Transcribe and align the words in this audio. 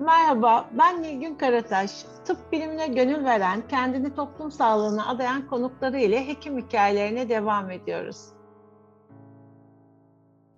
Merhaba, 0.00 0.70
ben 0.78 1.02
Nilgün 1.02 1.34
Karataş. 1.34 2.04
Tıp 2.24 2.52
bilimine 2.52 2.86
gönül 2.86 3.24
veren, 3.24 3.68
kendini 3.68 4.14
toplum 4.14 4.50
sağlığına 4.50 5.06
adayan 5.08 5.46
konukları 5.48 5.98
ile 5.98 6.28
hekim 6.28 6.58
hikayelerine 6.58 7.28
devam 7.28 7.70
ediyoruz. 7.70 8.26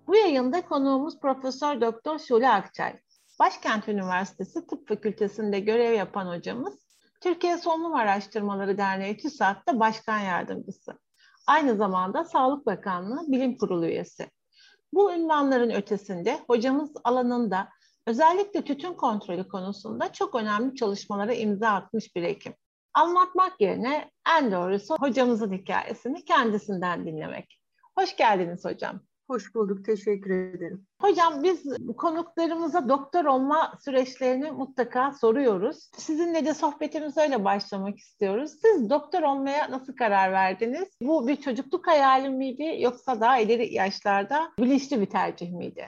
Bu 0.07 0.15
yayında 0.15 0.61
konuğumuz 0.61 1.19
Profesör 1.19 1.81
Doktor 1.81 2.19
Şule 2.19 2.49
Akçay. 2.49 2.99
Başkent 3.39 3.87
Üniversitesi 3.87 4.67
Tıp 4.67 4.87
Fakültesi'nde 4.87 5.59
görev 5.59 5.93
yapan 5.93 6.37
hocamız, 6.37 6.87
Türkiye 7.21 7.57
Solunum 7.57 7.93
Araştırmaları 7.93 8.77
Derneği 8.77 9.17
TÜSAT'ta 9.17 9.79
başkan 9.79 10.19
yardımcısı. 10.19 10.99
Aynı 11.47 11.75
zamanda 11.75 12.23
Sağlık 12.23 12.65
Bakanlığı 12.65 13.31
Bilim 13.31 13.57
Kurulu 13.57 13.85
üyesi. 13.85 14.29
Bu 14.93 15.13
ünvanların 15.13 15.69
ötesinde 15.69 16.39
hocamız 16.47 16.91
alanında 17.03 17.69
özellikle 18.07 18.61
tütün 18.61 18.93
kontrolü 18.93 19.47
konusunda 19.47 20.11
çok 20.11 20.35
önemli 20.35 20.75
çalışmalara 20.75 21.33
imza 21.33 21.69
atmış 21.69 22.15
bir 22.15 22.23
hekim. 22.23 22.53
Anlatmak 22.93 23.61
yerine 23.61 24.11
en 24.37 24.51
doğrusu 24.51 24.95
hocamızın 24.99 25.51
hikayesini 25.51 26.25
kendisinden 26.25 27.05
dinlemek. 27.05 27.61
Hoş 27.97 28.15
geldiniz 28.15 28.65
hocam. 28.65 29.01
Hoş 29.31 29.55
bulduk, 29.55 29.85
teşekkür 29.85 30.29
ederim. 30.29 30.87
Hocam 31.01 31.43
biz 31.43 31.63
konuklarımıza 31.97 32.89
doktor 32.89 33.25
olma 33.25 33.73
süreçlerini 33.85 34.51
mutlaka 34.51 35.11
soruyoruz. 35.11 35.89
Sizinle 35.97 36.45
de 36.45 36.53
sohbetimize 36.53 37.21
öyle 37.21 37.45
başlamak 37.45 37.97
istiyoruz. 37.97 38.51
Siz 38.61 38.89
doktor 38.89 39.21
olmaya 39.21 39.71
nasıl 39.71 39.95
karar 39.95 40.31
verdiniz? 40.31 40.89
Bu 41.01 41.27
bir 41.27 41.35
çocukluk 41.35 41.87
hayali 41.87 42.29
miydi 42.29 42.77
yoksa 42.79 43.21
daha 43.21 43.39
ileri 43.39 43.73
yaşlarda 43.73 44.51
bilinçli 44.59 45.01
bir 45.01 45.05
tercih 45.05 45.51
miydi? 45.51 45.87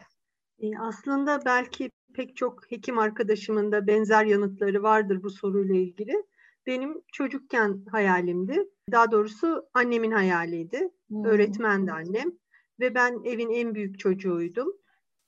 E, 0.59 0.77
aslında 0.79 1.45
belki 1.45 1.89
pek 2.13 2.35
çok 2.35 2.71
hekim 2.71 2.97
arkadaşımın 2.99 3.71
da 3.71 3.87
benzer 3.87 4.25
yanıtları 4.25 4.83
vardır 4.83 5.23
bu 5.23 5.29
soruyla 5.29 5.75
ilgili. 5.75 6.23
Benim 6.65 7.01
çocukken 7.13 7.85
hayalimdi. 7.91 8.69
Daha 8.91 9.11
doğrusu 9.11 9.65
annemin 9.73 10.11
hayaliydi. 10.11 10.89
Hmm. 11.07 11.25
Öğretmendi 11.25 11.91
annem 11.91 12.31
ve 12.79 12.95
ben 12.95 13.21
evin 13.23 13.49
en 13.49 13.75
büyük 13.75 13.99
çocuğuydum. 13.99 14.73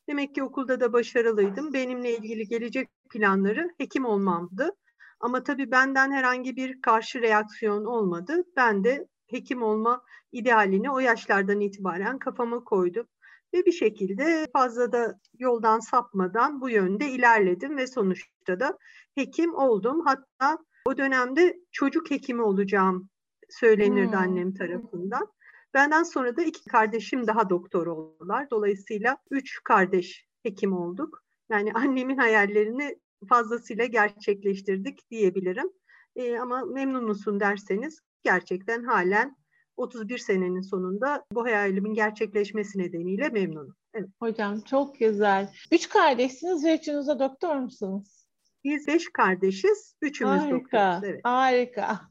Demek 0.09 0.35
ki 0.35 0.43
okulda 0.43 0.79
da 0.79 0.93
başarılıydım. 0.93 1.73
Benimle 1.73 2.17
ilgili 2.17 2.47
gelecek 2.47 2.89
planları 3.09 3.69
hekim 3.77 4.05
olmamdı. 4.05 4.71
Ama 5.19 5.43
tabii 5.43 5.71
benden 5.71 6.11
herhangi 6.11 6.55
bir 6.55 6.81
karşı 6.81 7.21
reaksiyon 7.21 7.85
olmadı. 7.85 8.43
Ben 8.55 8.83
de 8.83 9.07
hekim 9.27 9.63
olma 9.63 10.03
idealini 10.31 10.91
o 10.91 10.99
yaşlardan 10.99 11.59
itibaren 11.59 12.19
kafama 12.19 12.63
koydum. 12.63 13.07
Ve 13.55 13.65
bir 13.65 13.71
şekilde 13.71 14.47
fazla 14.53 14.91
da 14.91 15.19
yoldan 15.39 15.79
sapmadan 15.79 16.61
bu 16.61 16.69
yönde 16.69 17.09
ilerledim 17.09 17.77
ve 17.77 17.87
sonuçta 17.87 18.59
da 18.59 18.77
hekim 19.15 19.55
oldum. 19.55 20.01
Hatta 20.05 20.57
o 20.85 20.97
dönemde 20.97 21.59
çocuk 21.71 22.11
hekimi 22.11 22.41
olacağım 22.41 23.09
söylenirdi 23.49 24.11
hmm. 24.11 24.17
annem 24.17 24.53
tarafından. 24.53 25.27
Benden 25.73 26.03
sonra 26.03 26.37
da 26.37 26.41
iki 26.41 26.65
kardeşim 26.65 27.27
daha 27.27 27.49
doktor 27.49 27.87
oldular. 27.87 28.49
Dolayısıyla 28.51 29.17
üç 29.31 29.63
kardeş 29.63 30.25
hekim 30.43 30.73
olduk. 30.73 31.23
Yani 31.49 31.73
annemin 31.73 32.17
hayallerini 32.17 32.99
fazlasıyla 33.29 33.85
gerçekleştirdik 33.85 35.11
diyebilirim. 35.11 35.69
Ee, 36.15 36.37
ama 36.39 36.65
memnun 36.65 37.05
musun 37.05 37.39
derseniz 37.39 37.99
gerçekten 38.23 38.83
halen 38.83 39.35
31 39.77 40.17
senenin 40.17 40.61
sonunda 40.61 41.25
bu 41.31 41.43
hayalimin 41.43 41.93
gerçekleşmesi 41.93 42.79
nedeniyle 42.79 43.29
memnunum. 43.29 43.75
Evet. 43.93 44.09
Hocam 44.19 44.61
çok 44.61 44.99
güzel. 44.99 45.49
Üç 45.71 45.89
kardeşsiniz 45.89 46.65
ve 46.65 46.75
üçünüz 46.75 47.07
de 47.07 47.19
doktor 47.19 47.55
musunuz? 47.55 48.25
Biz 48.63 48.87
beş 48.87 49.09
kardeşiz, 49.13 49.95
üçümüz 50.01 50.41
harika, 50.41 50.55
doktoruz. 50.55 51.13
Evet. 51.13 51.21
Harika. 51.23 52.01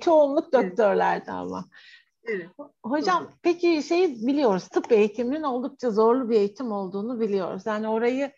Çoğunluk 0.00 0.52
doktorlardı 0.52 1.30
ama. 1.30 1.68
Evet. 2.26 2.46
Hocam 2.82 3.24
Doğru. 3.24 3.32
peki 3.42 3.82
şeyi 3.82 4.26
biliyoruz 4.26 4.68
tıp 4.68 4.92
eğitiminin 4.92 5.42
oldukça 5.42 5.90
zorlu 5.90 6.30
bir 6.30 6.36
eğitim 6.36 6.72
olduğunu 6.72 7.20
biliyoruz. 7.20 7.62
Yani 7.66 7.88
orayı 7.88 8.32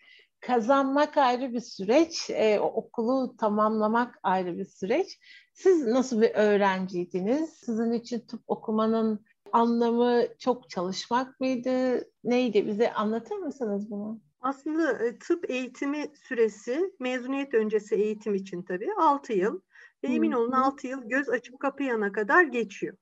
kazanmak 0.47 1.17
ayrı 1.17 1.53
bir 1.53 1.59
süreç, 1.59 2.29
e, 2.29 2.59
okulu 2.59 3.37
tamamlamak 3.37 4.19
ayrı 4.23 4.57
bir 4.57 4.65
süreç. 4.65 5.19
Siz 5.53 5.87
nasıl 5.87 6.21
bir 6.21 6.31
öğrenciydiniz? 6.35 7.49
Sizin 7.49 7.91
için 7.91 8.19
tıp 8.19 8.41
okumanın 8.47 9.25
anlamı 9.51 10.23
çok 10.39 10.69
çalışmak 10.69 11.39
mıydı? 11.39 12.03
Neydi? 12.23 12.67
Bize 12.67 12.93
anlatır 12.93 13.35
mısınız 13.35 13.91
bunu? 13.91 14.19
Aslında 14.41 15.05
e, 15.05 15.19
tıp 15.19 15.49
eğitimi 15.49 16.11
süresi 16.27 16.93
mezuniyet 16.99 17.53
öncesi 17.53 17.95
eğitim 17.95 18.35
için 18.35 18.63
tabii 18.63 18.89
6 18.99 19.33
yıl. 19.33 19.61
Ve 20.03 20.07
emin 20.07 20.31
olun 20.31 20.51
6 20.51 20.87
yıl 20.87 21.09
göz 21.09 21.29
açıp 21.29 21.59
kapayana 21.59 22.11
kadar 22.11 22.43
geçiyor. 22.43 22.97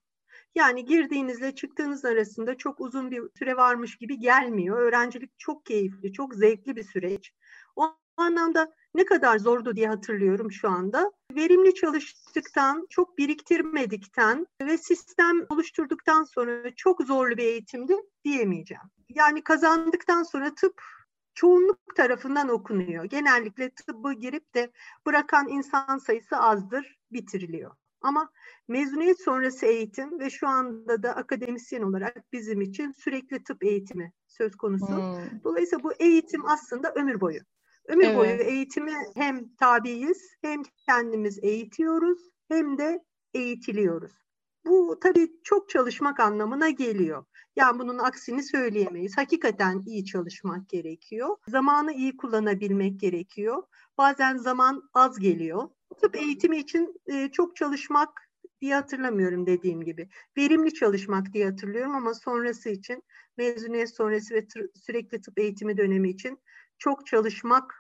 Yani 0.56 0.86
girdiğinizle 0.86 1.56
çıktığınız 1.56 2.06
arasında 2.06 2.58
çok 2.58 2.82
uzun 2.82 3.12
bir 3.12 3.22
süre 3.38 3.58
varmış 3.58 3.98
gibi 3.98 4.20
gelmiyor. 4.20 4.78
Öğrencilik 4.78 5.40
çok 5.40 5.66
keyifli, 5.66 6.14
çok 6.14 6.36
zevkli 6.36 6.76
bir 6.76 6.84
süreç. 6.84 7.34
O 7.76 7.96
anlamda 8.18 8.72
ne 8.96 9.06
kadar 9.06 9.40
zordu 9.40 9.76
diye 9.76 9.88
hatırlıyorum 9.88 10.52
şu 10.52 10.70
anda. 10.70 11.12
Verimli 11.36 11.74
çalıştıktan, 11.74 12.88
çok 12.90 13.18
biriktirmedikten 13.18 14.48
ve 14.62 14.78
sistem 14.78 15.46
oluşturduktan 15.50 16.24
sonra 16.24 16.76
çok 16.76 17.02
zorlu 17.02 17.38
bir 17.38 17.44
eğitimdi 17.44 17.96
diyemeyeceğim. 18.24 18.84
Yani 19.10 19.44
kazandıktan 19.44 20.24
sonra 20.24 20.56
tıp 20.56 20.82
çoğunluk 21.34 21.96
tarafından 21.96 22.50
okunuyor. 22.50 23.04
Genellikle 23.04 23.70
tıbbı 23.70 24.14
girip 24.14 24.54
de 24.54 24.72
bırakan 25.06 25.48
insan 25.48 25.98
sayısı 25.98 26.38
azdır, 26.38 27.00
bitiriliyor. 27.12 27.72
Ama 28.06 28.30
mezuniyet 28.68 29.24
sonrası 29.24 29.66
eğitim 29.66 30.20
ve 30.20 30.30
şu 30.30 30.48
anda 30.48 31.04
da 31.04 31.16
akademisyen 31.16 31.82
olarak 31.82 32.34
bizim 32.34 32.62
için 32.62 32.92
sürekli 32.92 33.44
tıp 33.44 33.64
eğitimi 33.64 34.12
söz 34.28 34.56
konusu. 34.56 34.88
Hmm. 34.88 35.44
Dolayısıyla 35.44 35.84
bu 35.84 35.94
eğitim 36.00 36.46
aslında 36.46 36.94
ömür 36.94 37.22
boyu. 37.22 37.40
Ömür 37.88 38.06
evet. 38.06 38.18
boyu 38.18 38.30
eğitimi 38.30 38.94
hem 39.16 39.56
tabiiz 39.56 40.36
hem 40.42 40.62
kendimiz 40.86 41.40
eğitiyoruz 41.44 42.20
hem 42.48 42.78
de 42.78 43.04
eğitiliyoruz. 43.34 44.14
Bu 44.66 45.00
tabii 45.02 45.32
çok 45.44 45.70
çalışmak 45.70 46.20
anlamına 46.20 46.70
geliyor. 46.70 47.26
Yani 47.56 47.80
bunun 47.80 47.98
aksini 47.98 48.44
söyleyemeyiz. 48.44 49.18
Hakikaten 49.18 49.84
iyi 49.86 50.06
çalışmak 50.06 50.70
gerekiyor. 50.70 51.38
Zamanı 51.48 51.94
iyi 51.94 52.18
kullanabilmek 52.18 53.00
gerekiyor. 53.00 53.64
Bazen 53.98 54.38
zaman 54.38 54.90
az 54.94 55.20
geliyor. 55.20 55.70
Tıp 56.02 56.16
eğitimi 56.16 56.58
için 56.58 57.02
e, 57.08 57.32
çok 57.32 57.56
çalışmak 57.56 58.30
diye 58.62 58.76
hatırlamıyorum 58.76 59.48
dediğim 59.48 59.84
gibi. 59.84 60.10
Verimli 60.38 60.74
çalışmak 60.74 61.34
diye 61.34 61.46
hatırlıyorum 61.46 61.96
ama 61.96 62.14
sonrası 62.14 62.70
için 62.70 63.04
mezuniyet 63.38 63.96
sonrası 63.96 64.34
ve 64.36 64.48
sürekli 64.86 65.22
tıp 65.22 65.40
eğitimi 65.40 65.78
dönemi 65.78 66.10
için 66.10 66.40
çok 66.78 67.08
çalışmak 67.08 67.74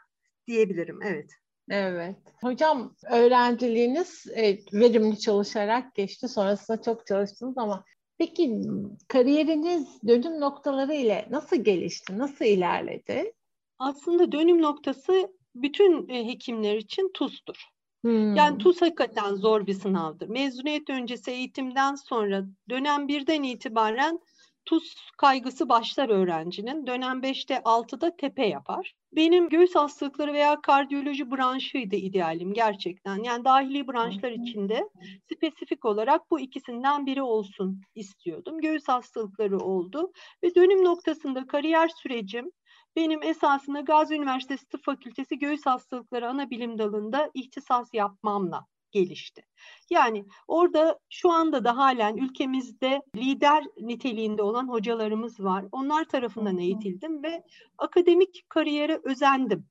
diyebilirim. 0.47 0.99
Evet. 1.01 1.31
Evet. 1.69 2.15
Hocam 2.41 2.95
öğrenciliğiniz 3.11 4.25
e, 4.35 4.59
verimli 4.73 5.19
çalışarak 5.19 5.95
geçti. 5.95 6.27
Sonrasında 6.27 6.81
çok 6.81 7.07
çalıştınız 7.07 7.57
ama 7.57 7.83
peki 8.17 8.61
kariyeriniz 9.07 9.88
dönüm 10.07 10.39
noktaları 10.39 10.94
ile 10.94 11.27
nasıl 11.29 11.55
gelişti? 11.63 12.17
Nasıl 12.17 12.45
ilerledi? 12.45 13.33
Aslında 13.79 14.31
dönüm 14.31 14.61
noktası 14.61 15.33
bütün 15.55 16.09
e, 16.09 16.27
hekimler 16.27 16.75
için 16.75 17.11
TUS'tur. 17.13 17.75
Hmm. 18.05 18.35
Yani 18.35 18.57
TUS 18.57 18.81
hakikaten 18.81 19.35
zor 19.35 19.67
bir 19.67 19.73
sınavdır. 19.73 20.29
Mezuniyet 20.29 20.89
öncesi 20.89 21.31
eğitimden 21.31 21.95
sonra 21.95 22.45
dönem 22.69 23.07
birden 23.07 23.43
itibaren 23.43 24.19
tuz 24.66 24.95
kaygısı 25.17 25.69
başlar 25.69 26.09
öğrencinin. 26.09 26.88
Dönem 26.88 27.21
5'te 27.21 27.61
6'da 27.65 28.15
tepe 28.15 28.45
yapar. 28.47 28.94
Benim 29.11 29.49
göğüs 29.49 29.75
hastalıkları 29.75 30.33
veya 30.33 30.62
kardiyoloji 30.62 31.31
branşıydı 31.31 31.95
idealim 31.95 32.53
gerçekten. 32.53 33.24
Yani 33.24 33.45
dahili 33.45 33.88
branşlar 33.88 34.31
içinde 34.31 34.89
spesifik 35.33 35.85
olarak 35.85 36.31
bu 36.31 36.39
ikisinden 36.39 37.06
biri 37.06 37.21
olsun 37.21 37.81
istiyordum. 37.95 38.62
Göğüs 38.62 38.88
hastalıkları 38.88 39.57
oldu 39.57 40.12
ve 40.44 40.56
dönüm 40.56 40.83
noktasında 40.83 41.47
kariyer 41.47 41.88
sürecim 41.88 42.51
benim 42.95 43.24
esasında 43.24 43.81
Gazi 43.81 44.15
Üniversitesi 44.15 44.68
Tıp 44.68 44.83
Fakültesi 44.83 45.39
Göğüs 45.39 45.65
Hastalıkları 45.65 46.30
ana 46.30 46.50
bilim 46.50 46.77
dalında 46.77 47.31
ihtisas 47.33 47.89
yapmamla 47.94 48.65
gelişti. 48.92 49.42
Yani 49.89 50.25
orada 50.47 51.00
şu 51.09 51.31
anda 51.31 51.63
da 51.63 51.77
halen 51.77 52.18
ülkemizde 52.18 53.01
lider 53.15 53.63
niteliğinde 53.81 54.42
olan 54.42 54.69
hocalarımız 54.69 55.39
var. 55.39 55.65
Onlar 55.71 56.06
tarafından 56.06 56.57
eğitildim 56.57 57.24
ve 57.24 57.44
akademik 57.77 58.45
kariyere 58.50 59.00
özendim. 59.03 59.68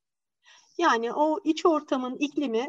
Yani 0.79 1.13
o 1.13 1.41
iç 1.45 1.67
ortamın 1.67 2.17
iklimi 2.19 2.69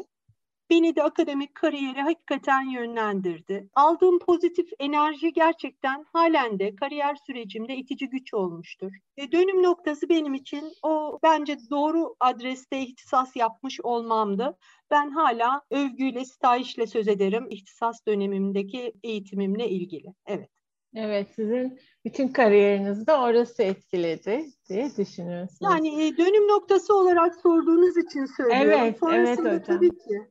beni 0.70 0.96
de 0.96 1.02
akademik 1.02 1.54
kariyere 1.54 2.02
hakikaten 2.02 2.70
yönlendirdi. 2.70 3.68
Aldığım 3.74 4.18
pozitif 4.18 4.68
enerji 4.78 5.32
gerçekten 5.32 6.04
halen 6.12 6.58
de 6.58 6.76
kariyer 6.76 7.16
sürecimde 7.26 7.76
itici 7.76 8.08
güç 8.08 8.34
olmuştur. 8.34 8.92
E, 9.16 9.32
dönüm 9.32 9.62
noktası 9.62 10.08
benim 10.08 10.34
için 10.34 10.72
o 10.82 11.18
bence 11.22 11.56
doğru 11.70 12.16
adreste 12.20 12.78
ihtisas 12.78 13.36
yapmış 13.36 13.80
olmamdı. 13.80 14.56
Ben 14.90 15.10
hala 15.10 15.62
övgüyle, 15.70 16.24
stajla 16.24 16.86
söz 16.86 17.08
ederim 17.08 17.46
ihtisas 17.50 18.06
dönemimdeki 18.06 18.92
eğitimimle 19.02 19.68
ilgili. 19.68 20.14
Evet. 20.26 20.50
Evet, 20.98 21.28
sizin 21.36 21.78
bütün 22.04 22.28
kariyerinizde 22.28 23.12
orası 23.12 23.62
etkiledi 23.62 24.44
diye 24.68 24.90
düşünüyorsunuz. 24.96 25.58
Yani 25.60 26.04
e, 26.04 26.16
dönüm 26.16 26.48
noktası 26.48 26.96
olarak 26.96 27.34
sorduğunuz 27.34 27.96
için 27.96 28.24
söylüyorum. 28.36 28.80
Evet, 28.80 28.98
Sonrasında 28.98 29.50
evet 29.50 29.62
hocam. 29.62 29.76
tabii 29.76 29.90
ki 29.90 30.30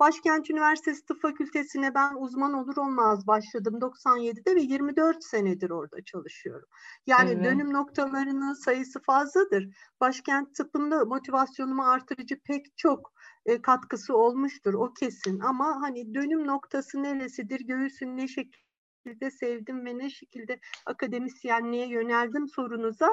Başkent 0.00 0.50
Üniversitesi 0.50 1.04
Tıp 1.04 1.22
Fakültesi'ne 1.22 1.94
ben 1.94 2.14
uzman 2.14 2.52
olur 2.52 2.76
olmaz 2.76 3.26
başladım 3.26 3.78
97'de 3.80 4.54
ve 4.54 4.60
24 4.60 5.24
senedir 5.24 5.70
orada 5.70 6.04
çalışıyorum. 6.04 6.68
Yani 7.06 7.30
evet. 7.30 7.44
dönüm 7.44 7.72
noktalarının 7.72 8.52
sayısı 8.52 9.02
fazladır. 9.02 9.68
Başkent 10.00 10.54
Tıp'ında 10.54 11.04
motivasyonumu 11.04 11.82
artırıcı 11.82 12.40
pek 12.44 12.76
çok 12.76 13.12
e, 13.46 13.62
katkısı 13.62 14.16
olmuştur 14.16 14.74
o 14.74 14.92
kesin 14.92 15.40
ama 15.40 15.80
hani 15.80 16.14
dönüm 16.14 16.46
noktası 16.46 17.02
neresidir 17.02 17.60
göğsün 17.60 18.16
ne 18.16 18.28
şekilde 18.28 19.30
sevdim 19.30 19.86
ve 19.86 19.98
ne 19.98 20.10
şekilde 20.10 20.60
akademisyenliğe 20.86 21.88
yöneldim 21.88 22.48
sorunuza 22.48 23.08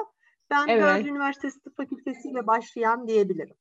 ben 0.50 0.68
evet. 0.68 1.06
Üniversitesi 1.06 1.60
Tıp 1.60 1.76
Fakültesi 1.76 2.28
ile 2.28 2.46
başlayan 2.46 3.08
diyebilirim. 3.08 3.56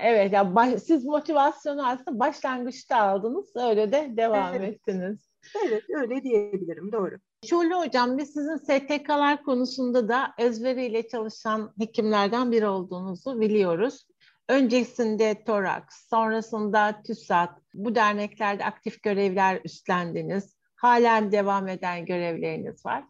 Evet. 0.00 0.32
Ya 0.32 0.54
baş, 0.54 0.82
siz 0.82 1.04
motivasyonu 1.04 1.88
aslında 1.88 2.18
başlangıçta 2.18 2.96
aldınız. 2.96 3.56
Öyle 3.56 3.92
de 3.92 4.12
devam 4.16 4.54
evet. 4.54 4.74
ettiniz. 4.74 5.30
Evet 5.66 5.82
öyle 5.94 6.22
diyebilirim. 6.22 6.92
Doğru. 6.92 7.16
Şule 7.46 7.74
Hocam 7.74 8.18
biz 8.18 8.32
sizin 8.32 8.56
STK'lar 8.56 9.42
konusunda 9.42 10.08
da 10.08 10.34
ezberiyle 10.38 11.08
çalışan 11.08 11.74
hekimlerden 11.78 12.52
biri 12.52 12.66
olduğunuzu 12.66 13.40
biliyoruz. 13.40 14.06
Öncesinde 14.48 15.44
TORAX, 15.44 15.84
sonrasında 16.10 17.02
TÜSAT, 17.06 17.50
bu 17.74 17.94
derneklerde 17.94 18.64
aktif 18.64 19.02
görevler 19.02 19.60
üstlendiniz. 19.64 20.56
Halen 20.76 21.32
devam 21.32 21.68
eden 21.68 22.06
görevleriniz 22.06 22.86
var. 22.86 23.04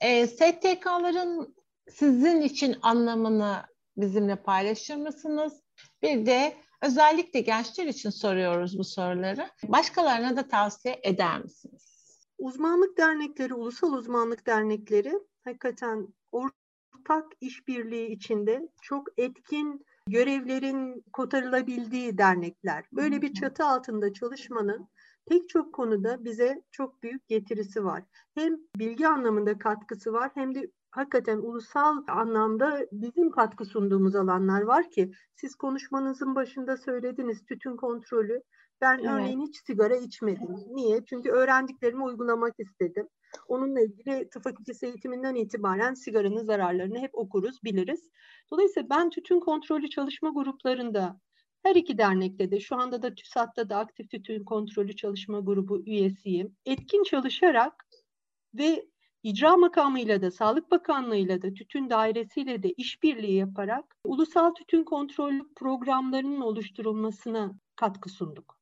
E, 0.00 0.26
STK'ların 0.26 1.54
sizin 1.88 2.40
için 2.40 2.76
anlamını 2.82 3.56
bizimle 3.96 4.36
paylaşır 4.36 4.96
mısınız? 4.96 5.62
Bir 6.02 6.26
de 6.26 6.56
özellikle 6.82 7.40
gençler 7.40 7.86
için 7.86 8.10
soruyoruz 8.10 8.78
bu 8.78 8.84
soruları. 8.84 9.48
Başkalarına 9.68 10.36
da 10.36 10.48
tavsiye 10.48 11.00
eder 11.02 11.42
misiniz? 11.42 11.90
Uzmanlık 12.38 12.98
dernekleri, 12.98 13.54
ulusal 13.54 13.92
uzmanlık 13.92 14.46
dernekleri 14.46 15.12
hakikaten 15.44 16.08
ortak 16.32 17.32
işbirliği 17.40 18.06
içinde 18.06 18.68
çok 18.82 19.06
etkin 19.16 19.86
görevlerin 20.06 21.04
kotarılabildiği 21.12 22.18
dernekler. 22.18 22.84
Böyle 22.92 23.22
bir 23.22 23.34
çatı 23.34 23.64
altında 23.64 24.12
çalışmanın 24.12 24.88
pek 25.26 25.48
çok 25.48 25.74
konuda 25.74 26.24
bize 26.24 26.62
çok 26.70 27.02
büyük 27.02 27.28
getirisi 27.28 27.84
var. 27.84 28.02
Hem 28.34 28.56
bilgi 28.76 29.08
anlamında 29.08 29.58
katkısı 29.58 30.12
var 30.12 30.30
hem 30.34 30.54
de 30.54 30.70
hakikaten 30.90 31.38
ulusal 31.38 32.02
anlamda 32.08 32.86
bizim 32.92 33.30
katkı 33.30 33.64
sunduğumuz 33.64 34.14
alanlar 34.14 34.62
var 34.62 34.90
ki 34.90 35.12
siz 35.34 35.54
konuşmanızın 35.54 36.34
başında 36.34 36.76
söylediniz 36.76 37.44
tütün 37.44 37.76
kontrolü. 37.76 38.42
Ben 38.80 38.98
evet. 38.98 39.10
örneğin 39.10 39.40
hiç 39.40 39.56
sigara 39.66 39.96
içmedim. 39.96 40.56
Niye? 40.70 41.04
Çünkü 41.04 41.30
öğrendiklerimi 41.30 42.04
uygulamak 42.04 42.54
istedim. 42.58 43.08
Onunla 43.48 43.80
ilgili 43.80 44.28
tıp 44.28 44.44
fakültesi 44.44 44.86
eğitiminden 44.86 45.34
itibaren 45.34 45.94
sigaranın 45.94 46.44
zararlarını 46.44 46.98
hep 46.98 47.10
okuruz, 47.14 47.64
biliriz. 47.64 48.10
Dolayısıyla 48.52 48.90
ben 48.90 49.10
tütün 49.10 49.40
kontrolü 49.40 49.90
çalışma 49.90 50.30
gruplarında 50.30 51.20
her 51.62 51.76
iki 51.76 51.98
dernekte 51.98 52.50
de 52.50 52.60
şu 52.60 52.76
anda 52.76 53.02
da 53.02 53.14
TÜSAT'ta 53.14 53.68
da 53.68 53.76
aktif 53.76 54.10
tütün 54.10 54.44
kontrolü 54.44 54.96
çalışma 54.96 55.40
grubu 55.40 55.82
üyesiyim. 55.86 56.56
Etkin 56.66 57.02
çalışarak 57.02 57.84
ve 58.54 58.89
icra 59.22 59.56
makamıyla 59.56 60.22
da 60.22 60.30
Sağlık 60.30 60.70
Bakanlığı'yla 60.70 61.42
da 61.42 61.54
tütün 61.54 61.90
dairesiyle 61.90 62.62
de 62.62 62.72
işbirliği 62.72 63.34
yaparak 63.36 63.96
ulusal 64.04 64.54
tütün 64.54 64.84
kontrolü 64.84 65.54
programlarının 65.56 66.40
oluşturulmasına 66.40 67.52
katkı 67.76 68.08
sunduk. 68.10 68.60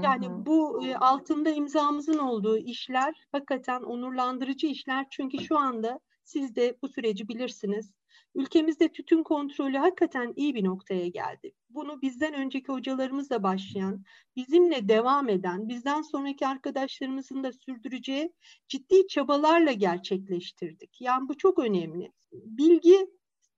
Yani 0.00 0.26
bu 0.30 0.86
e, 0.86 0.96
altında 0.96 1.50
imzamızın 1.50 2.18
olduğu 2.18 2.58
işler 2.58 3.14
hakikaten 3.32 3.82
onurlandırıcı 3.82 4.66
işler 4.66 5.06
çünkü 5.10 5.38
şu 5.38 5.58
anda 5.58 6.00
siz 6.24 6.56
de 6.56 6.78
bu 6.82 6.88
süreci 6.88 7.28
bilirsiniz. 7.28 7.92
Ülkemizde 8.34 8.88
tütün 8.88 9.22
kontrolü 9.22 9.78
hakikaten 9.78 10.32
iyi 10.36 10.54
bir 10.54 10.64
noktaya 10.64 11.08
geldi. 11.08 11.52
Bunu 11.70 12.02
bizden 12.02 12.34
önceki 12.34 12.72
hocalarımızla 12.72 13.42
başlayan, 13.42 14.04
bizimle 14.36 14.88
devam 14.88 15.28
eden, 15.28 15.68
bizden 15.68 16.02
sonraki 16.02 16.46
arkadaşlarımızın 16.46 17.44
da 17.44 17.52
sürdüreceği 17.52 18.32
ciddi 18.68 19.06
çabalarla 19.06 19.72
gerçekleştirdik. 19.72 21.00
Yani 21.00 21.28
bu 21.28 21.36
çok 21.36 21.58
önemli. 21.58 22.12
Bilgi 22.32 23.06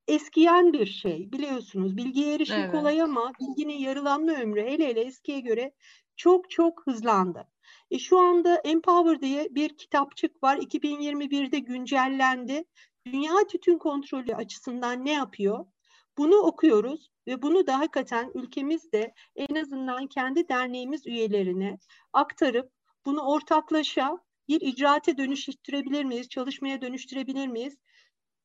eskiyen 0.07 0.73
bir 0.73 0.85
şey 0.85 1.31
biliyorsunuz. 1.31 1.97
Bilgiye 1.97 2.35
erişim 2.35 2.55
evet. 2.55 2.71
kolay 2.71 3.01
ama 3.01 3.31
bilginin 3.39 3.77
yarılanma 3.77 4.31
ömrü 4.31 4.61
hele 4.61 4.87
hele 4.87 5.01
eskiye 5.01 5.39
göre 5.39 5.73
çok 6.15 6.49
çok 6.49 6.87
hızlandı. 6.87 7.47
E 7.91 7.99
şu 7.99 8.19
anda 8.19 8.55
Empower 8.55 9.21
diye 9.21 9.47
bir 9.51 9.77
kitapçık 9.77 10.43
var. 10.43 10.57
2021'de 10.57 11.59
güncellendi. 11.59 12.65
Dünya 13.05 13.47
tütün 13.47 13.77
kontrolü 13.77 14.35
açısından 14.35 15.05
ne 15.05 15.11
yapıyor? 15.13 15.65
Bunu 16.17 16.35
okuyoruz 16.35 17.11
ve 17.27 17.41
bunu 17.41 17.67
da 17.67 17.79
hakikaten 17.79 18.31
ülkemizde 18.33 19.13
en 19.35 19.55
azından 19.55 20.07
kendi 20.07 20.49
derneğimiz 20.49 21.07
üyelerine 21.07 21.77
aktarıp 22.13 22.71
bunu 23.05 23.21
ortaklaşa 23.21 24.17
bir 24.47 24.61
icraate 24.61 25.17
dönüştürebilir 25.17 26.03
miyiz, 26.03 26.29
çalışmaya 26.29 26.81
dönüştürebilir 26.81 27.47
miyiz? 27.47 27.77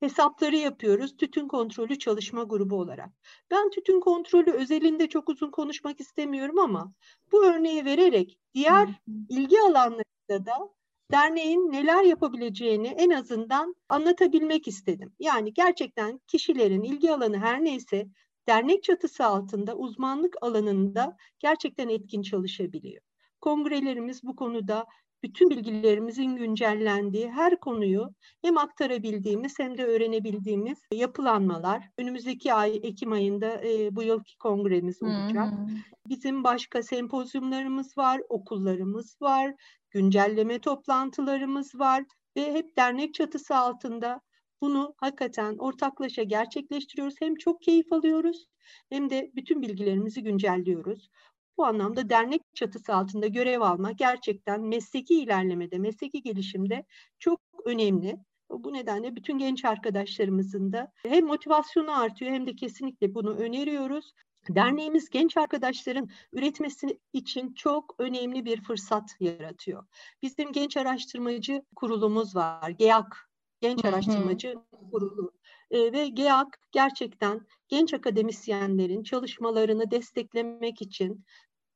hesapları 0.00 0.56
yapıyoruz 0.56 1.16
tütün 1.16 1.48
kontrolü 1.48 1.98
çalışma 1.98 2.42
grubu 2.42 2.76
olarak. 2.76 3.10
Ben 3.50 3.70
tütün 3.70 4.00
kontrolü 4.00 4.50
özelinde 4.50 5.08
çok 5.08 5.28
uzun 5.28 5.50
konuşmak 5.50 6.00
istemiyorum 6.00 6.58
ama 6.58 6.92
bu 7.32 7.44
örneği 7.44 7.84
vererek 7.84 8.38
diğer 8.54 8.88
ilgi 9.28 9.60
alanlarında 9.60 10.46
da 10.46 10.74
derneğin 11.12 11.72
neler 11.72 12.04
yapabileceğini 12.04 12.86
en 12.86 13.10
azından 13.10 13.74
anlatabilmek 13.88 14.68
istedim. 14.68 15.12
Yani 15.18 15.54
gerçekten 15.54 16.20
kişilerin 16.26 16.82
ilgi 16.82 17.12
alanı 17.12 17.38
her 17.38 17.64
neyse 17.64 18.08
dernek 18.48 18.82
çatısı 18.82 19.24
altında 19.24 19.76
uzmanlık 19.76 20.36
alanında 20.40 21.16
gerçekten 21.38 21.88
etkin 21.88 22.22
çalışabiliyor. 22.22 23.02
Kongrelerimiz 23.40 24.24
bu 24.24 24.36
konuda 24.36 24.86
bütün 25.22 25.50
bilgilerimizin 25.50 26.36
güncellendiği 26.36 27.30
her 27.30 27.60
konuyu 27.60 28.14
hem 28.42 28.58
aktarabildiğimiz 28.58 29.58
hem 29.58 29.78
de 29.78 29.84
öğrenebildiğimiz 29.84 30.78
yapılanmalar. 30.92 31.90
Önümüzdeki 31.98 32.54
ay 32.54 32.80
Ekim 32.82 33.12
ayında 33.12 33.64
e, 33.64 33.96
bu 33.96 34.02
yılki 34.02 34.38
kongremiz 34.38 35.02
olacak. 35.02 35.52
Hmm. 35.52 35.66
Bizim 36.08 36.44
başka 36.44 36.82
sempozyumlarımız 36.82 37.98
var, 37.98 38.20
okullarımız 38.28 39.16
var, 39.22 39.54
güncelleme 39.90 40.58
toplantılarımız 40.58 41.74
var 41.74 42.04
ve 42.36 42.54
hep 42.54 42.76
dernek 42.76 43.14
çatısı 43.14 43.56
altında 43.56 44.20
bunu 44.60 44.94
hakikaten 44.96 45.56
ortaklaşa 45.58 46.22
gerçekleştiriyoruz. 46.22 47.14
Hem 47.20 47.34
çok 47.34 47.62
keyif 47.62 47.92
alıyoruz 47.92 48.46
hem 48.88 49.10
de 49.10 49.30
bütün 49.34 49.62
bilgilerimizi 49.62 50.22
güncelliyoruz. 50.22 51.10
Bu 51.56 51.66
anlamda 51.66 52.10
dernek 52.10 52.42
çatısı 52.54 52.94
altında 52.94 53.26
görev 53.26 53.60
almak 53.60 53.98
gerçekten 53.98 54.60
mesleki 54.60 55.20
ilerlemede, 55.20 55.78
mesleki 55.78 56.22
gelişimde 56.22 56.84
çok 57.18 57.40
önemli. 57.64 58.16
Bu 58.50 58.72
nedenle 58.72 59.16
bütün 59.16 59.38
genç 59.38 59.64
arkadaşlarımızın 59.64 60.72
da 60.72 60.92
hem 61.02 61.26
motivasyonu 61.26 62.00
artıyor 62.00 62.32
hem 62.32 62.46
de 62.46 62.56
kesinlikle 62.56 63.14
bunu 63.14 63.30
öneriyoruz. 63.30 64.12
Derneğimiz 64.50 65.10
genç 65.10 65.36
arkadaşların 65.36 66.08
üretmesi 66.32 67.00
için 67.12 67.54
çok 67.54 67.94
önemli 67.98 68.44
bir 68.44 68.62
fırsat 68.62 69.16
yaratıyor. 69.20 69.86
Bizim 70.22 70.52
genç 70.52 70.76
araştırmacı 70.76 71.62
kurulumuz 71.76 72.36
var, 72.36 72.70
GEAK, 72.70 73.28
Genç 73.60 73.84
Araştırmacı 73.84 74.54
Kurulu. 74.92 75.32
E, 75.70 75.92
ve 75.92 76.08
GEAK 76.08 76.58
gerçekten 76.72 77.46
genç 77.68 77.94
akademisyenlerin 77.94 79.02
çalışmalarını 79.02 79.90
desteklemek 79.90 80.82
için 80.82 81.24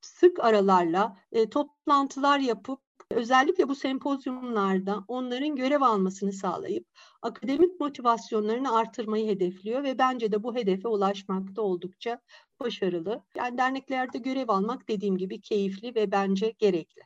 sık 0.00 0.40
aralarla 0.40 1.16
e, 1.32 1.50
toplantılar 1.50 2.38
yapıp 2.38 2.80
özellikle 3.14 3.68
bu 3.68 3.74
sempozyumlarda 3.74 5.04
onların 5.08 5.56
görev 5.56 5.80
almasını 5.80 6.32
sağlayıp 6.32 6.86
akademik 7.22 7.80
motivasyonlarını 7.80 8.76
artırmayı 8.76 9.28
hedefliyor 9.28 9.82
ve 9.82 9.98
bence 9.98 10.32
de 10.32 10.42
bu 10.42 10.56
hedefe 10.56 10.88
ulaşmakta 10.88 11.62
oldukça 11.62 12.20
başarılı. 12.60 13.22
Yani 13.36 13.58
derneklerde 13.58 14.18
görev 14.18 14.48
almak 14.48 14.88
dediğim 14.88 15.18
gibi 15.18 15.40
keyifli 15.40 15.94
ve 15.94 16.12
bence 16.12 16.54
gerekli. 16.58 17.02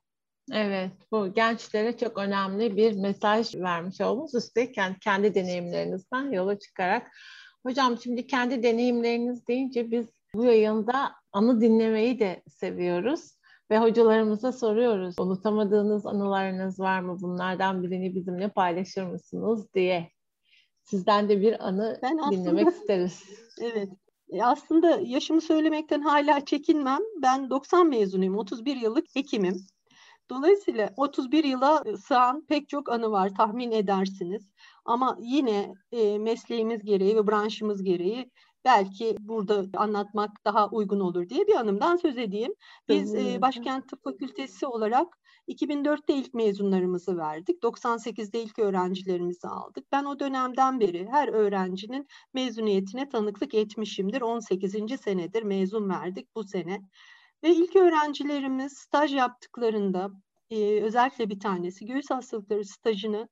Evet, 0.52 0.92
bu 1.12 1.34
gençlere 1.34 1.96
çok 1.96 2.18
önemli 2.18 2.76
bir 2.76 2.92
mesaj 2.92 3.54
vermiş 3.54 4.00
oldunuz. 4.00 4.34
Üstelik 4.34 4.74
kendi, 4.74 4.98
kendi 4.98 5.34
deneyimlerinizden 5.34 6.32
yola 6.32 6.58
çıkarak. 6.58 7.10
Hocam 7.62 7.98
şimdi 8.02 8.26
kendi 8.26 8.62
deneyimleriniz 8.62 9.46
deyince 9.46 9.90
biz 9.90 10.06
bu 10.34 10.44
yayında 10.44 11.12
anı 11.32 11.60
dinlemeyi 11.60 12.18
de 12.18 12.42
seviyoruz. 12.48 13.35
Ve 13.70 13.78
hocalarımıza 13.78 14.52
soruyoruz. 14.52 15.14
Unutamadığınız 15.18 16.06
anılarınız 16.06 16.80
var 16.80 17.00
mı? 17.00 17.16
Bunlardan 17.20 17.82
birini 17.82 18.14
bizimle 18.14 18.48
paylaşır 18.48 19.02
mısınız 19.02 19.74
diye. 19.74 20.10
Sizden 20.82 21.28
de 21.28 21.40
bir 21.40 21.66
anı 21.66 21.98
ben 22.02 22.18
aslında, 22.18 22.50
dinlemek 22.50 22.68
isteriz. 22.68 23.24
Evet. 23.60 23.88
E 24.28 24.42
aslında 24.42 25.00
yaşımı 25.00 25.40
söylemekten 25.40 26.00
hala 26.00 26.44
çekinmem. 26.44 27.00
Ben 27.22 27.50
90 27.50 27.88
mezunuyum. 27.88 28.38
31 28.38 28.76
yıllık 28.76 29.16
hekimim. 29.16 29.66
Dolayısıyla 30.30 30.90
31 30.96 31.44
yıla 31.44 31.84
sığan 31.96 32.46
pek 32.46 32.68
çok 32.68 32.90
anı 32.90 33.10
var 33.10 33.34
tahmin 33.34 33.72
edersiniz. 33.72 34.48
Ama 34.84 35.18
yine 35.20 35.74
e, 35.92 36.18
mesleğimiz 36.18 36.84
gereği 36.84 37.16
ve 37.16 37.26
branşımız 37.26 37.82
gereği 37.82 38.30
belki 38.66 39.16
burada 39.20 39.64
anlatmak 39.76 40.44
daha 40.44 40.68
uygun 40.68 41.00
olur 41.00 41.28
diye 41.28 41.46
bir 41.46 41.54
anımdan 41.54 41.96
söz 41.96 42.18
edeyim. 42.18 42.54
Biz 42.88 43.14
e, 43.14 43.42
Başkent 43.42 43.88
Tıp 43.88 44.04
Fakültesi 44.04 44.66
olarak 44.66 45.18
2004'te 45.48 46.14
ilk 46.14 46.34
mezunlarımızı 46.34 47.16
verdik. 47.16 47.62
98'de 47.62 48.42
ilk 48.42 48.58
öğrencilerimizi 48.58 49.48
aldık. 49.48 49.92
Ben 49.92 50.04
o 50.04 50.20
dönemden 50.20 50.80
beri 50.80 51.08
her 51.10 51.28
öğrencinin 51.28 52.06
mezuniyetine 52.34 53.08
tanıklık 53.08 53.54
etmişimdir. 53.54 54.20
18. 54.20 55.00
senedir 55.00 55.42
mezun 55.42 55.88
verdik 55.88 56.34
bu 56.34 56.44
sene. 56.44 56.80
Ve 57.42 57.54
ilk 57.54 57.76
öğrencilerimiz 57.76 58.72
staj 58.72 59.14
yaptıklarında 59.14 60.10
e, 60.50 60.82
özellikle 60.82 61.30
bir 61.30 61.40
tanesi 61.40 61.86
göğüs 61.86 62.10
hastalıkları 62.10 62.64
stajını 62.64 63.28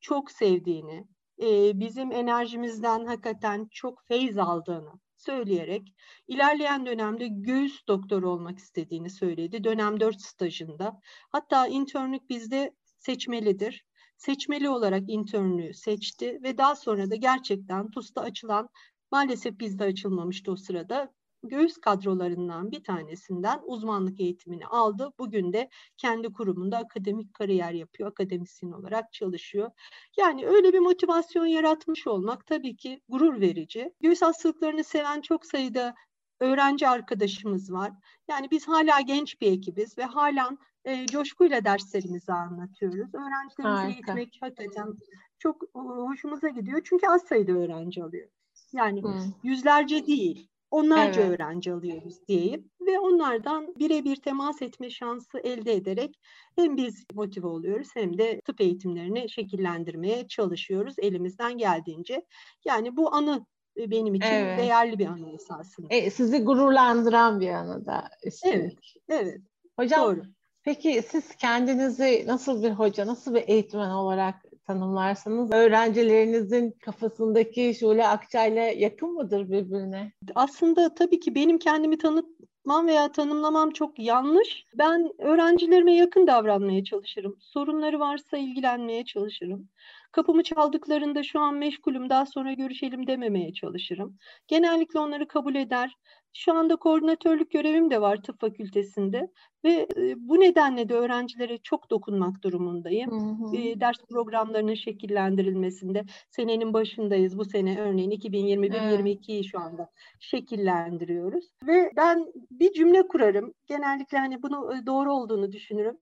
çok 0.00 0.30
sevdiğini, 0.30 1.04
e, 1.42 1.80
bizim 1.80 2.12
enerjimizden 2.12 3.04
hakikaten 3.04 3.68
çok 3.70 4.02
feyz 4.08 4.38
aldığını 4.38 4.92
söyleyerek 5.16 5.94
ilerleyen 6.28 6.86
dönemde 6.86 7.28
göğüs 7.28 7.86
doktoru 7.88 8.30
olmak 8.30 8.58
istediğini 8.58 9.10
söyledi. 9.10 9.64
Dönem 9.64 10.00
4 10.00 10.20
stajında. 10.20 11.00
Hatta 11.30 11.66
internlük 11.66 12.30
bizde 12.30 12.74
seçmelidir. 12.98 13.84
Seçmeli 14.16 14.68
olarak 14.68 15.02
internlüğü 15.08 15.74
seçti 15.74 16.38
ve 16.42 16.58
daha 16.58 16.76
sonra 16.76 17.10
da 17.10 17.16
gerçekten 17.16 17.90
TUS'ta 17.90 18.20
açılan 18.20 18.68
maalesef 19.10 19.58
bizde 19.58 19.84
açılmamıştı 19.84 20.52
o 20.52 20.56
sırada 20.56 21.14
göğüs 21.48 21.78
kadrolarından 21.78 22.72
bir 22.72 22.84
tanesinden 22.84 23.60
uzmanlık 23.64 24.20
eğitimini 24.20 24.66
aldı. 24.66 25.12
Bugün 25.18 25.52
de 25.52 25.68
kendi 25.96 26.32
kurumunda 26.32 26.78
akademik 26.78 27.34
kariyer 27.34 27.72
yapıyor, 27.72 28.10
akademisyen 28.10 28.72
olarak 28.72 29.12
çalışıyor. 29.12 29.70
Yani 30.18 30.46
öyle 30.46 30.72
bir 30.72 30.78
motivasyon 30.78 31.46
yaratmış 31.46 32.06
olmak 32.06 32.46
tabii 32.46 32.76
ki 32.76 33.00
gurur 33.08 33.40
verici. 33.40 33.94
Göğüs 34.00 34.22
hastalıklarını 34.22 34.84
seven 34.84 35.20
çok 35.20 35.46
sayıda 35.46 35.94
öğrenci 36.40 36.88
arkadaşımız 36.88 37.72
var. 37.72 37.92
Yani 38.28 38.50
biz 38.50 38.68
hala 38.68 39.00
genç 39.00 39.40
bir 39.40 39.52
ekibiz 39.52 39.98
ve 39.98 40.04
hala 40.04 40.50
e, 40.84 41.06
coşkuyla 41.06 41.64
derslerimizi 41.64 42.32
anlatıyoruz. 42.32 43.14
Öğrencilerimizi 43.14 43.94
eğitmek 43.94 44.38
hakikaten 44.40 44.94
çok 45.38 45.62
hoşumuza 45.74 46.48
gidiyor. 46.48 46.80
Çünkü 46.84 47.06
az 47.06 47.22
sayıda 47.22 47.52
öğrenci 47.52 48.02
alıyor. 48.02 48.28
Yani 48.72 49.02
hmm. 49.02 49.32
yüzlerce 49.42 50.06
değil, 50.06 50.48
onlarca 50.74 51.22
evet. 51.22 51.30
öğrenci 51.30 51.72
alıyoruz 51.72 52.28
diyeyim 52.28 52.70
ve 52.86 52.98
onlardan 52.98 53.74
birebir 53.78 54.16
temas 54.16 54.62
etme 54.62 54.90
şansı 54.90 55.38
elde 55.38 55.72
ederek 55.72 56.20
hem 56.56 56.76
biz 56.76 57.04
motive 57.14 57.46
oluyoruz 57.46 57.88
hem 57.94 58.18
de 58.18 58.40
tıp 58.40 58.60
eğitimlerini 58.60 59.30
şekillendirmeye 59.30 60.28
çalışıyoruz 60.28 60.94
elimizden 60.98 61.58
geldiğince. 61.58 62.26
Yani 62.64 62.96
bu 62.96 63.14
anı 63.14 63.46
e, 63.76 63.90
benim 63.90 64.14
için 64.14 64.28
evet. 64.28 64.58
değerli 64.58 64.98
bir 64.98 65.06
anı 65.06 65.30
esasında. 65.30 65.86
E, 65.90 66.10
sizi 66.10 66.44
gururlandıran 66.44 67.40
bir 67.40 67.48
anı 67.48 67.86
da. 67.86 68.08
Üstelik. 68.24 68.96
Evet, 69.08 69.22
evet. 69.26 69.40
Hocam 69.78 70.04
Doğru. 70.04 70.22
peki 70.62 71.02
siz 71.08 71.36
kendinizi 71.36 72.24
nasıl 72.26 72.62
bir 72.62 72.70
hoca, 72.70 73.06
nasıl 73.06 73.34
bir 73.34 73.48
eğitmen 73.48 73.90
olarak 73.90 74.53
tanımlarsanız 74.66 75.52
öğrencilerinizin 75.52 76.70
kafasındaki 76.70 77.74
Şule 77.80 78.08
Akçay'la 78.08 78.62
yakın 78.62 79.12
mıdır 79.12 79.50
birbirine? 79.50 80.12
Aslında 80.34 80.94
tabii 80.94 81.20
ki 81.20 81.34
benim 81.34 81.58
kendimi 81.58 81.98
tanıtmam 81.98 82.86
veya 82.86 83.12
tanımlamam 83.12 83.70
çok 83.70 83.98
yanlış. 83.98 84.64
Ben 84.74 85.10
öğrencilerime 85.18 85.94
yakın 85.94 86.26
davranmaya 86.26 86.84
çalışırım. 86.84 87.36
Sorunları 87.40 88.00
varsa 88.00 88.36
ilgilenmeye 88.36 89.04
çalışırım. 89.04 89.68
Kapımı 90.14 90.42
çaldıklarında 90.42 91.22
şu 91.22 91.40
an 91.40 91.54
meşgulüm 91.54 92.10
daha 92.10 92.26
sonra 92.26 92.52
görüşelim 92.52 93.06
dememeye 93.06 93.52
çalışırım. 93.52 94.16
Genellikle 94.48 94.98
onları 94.98 95.28
kabul 95.28 95.54
eder. 95.54 95.96
Şu 96.32 96.54
anda 96.54 96.76
koordinatörlük 96.76 97.50
görevim 97.50 97.90
de 97.90 98.00
var 98.00 98.22
tıp 98.22 98.40
fakültesinde 98.40 99.28
ve 99.64 99.88
e, 99.96 100.14
bu 100.16 100.40
nedenle 100.40 100.88
de 100.88 100.94
öğrencilere 100.94 101.58
çok 101.58 101.90
dokunmak 101.90 102.42
durumundayım. 102.42 103.10
Hı 103.10 103.44
hı. 103.44 103.56
E, 103.56 103.80
ders 103.80 103.96
programlarının 104.10 104.74
şekillendirilmesinde 104.74 106.04
senenin 106.30 106.72
başındayız. 106.72 107.38
Bu 107.38 107.44
sene 107.44 107.80
örneğin 107.80 108.10
2021-22'yi 108.10 109.36
evet. 109.36 109.46
şu 109.50 109.60
anda 109.60 109.90
şekillendiriyoruz. 110.20 111.44
Ve 111.66 111.90
ben 111.96 112.26
bir 112.50 112.72
cümle 112.72 113.08
kurarım. 113.08 113.54
Genellikle 113.66 114.18
hani 114.18 114.42
bunu 114.42 114.74
e, 114.74 114.86
doğru 114.86 115.12
olduğunu 115.12 115.52
düşünürüm 115.52 115.98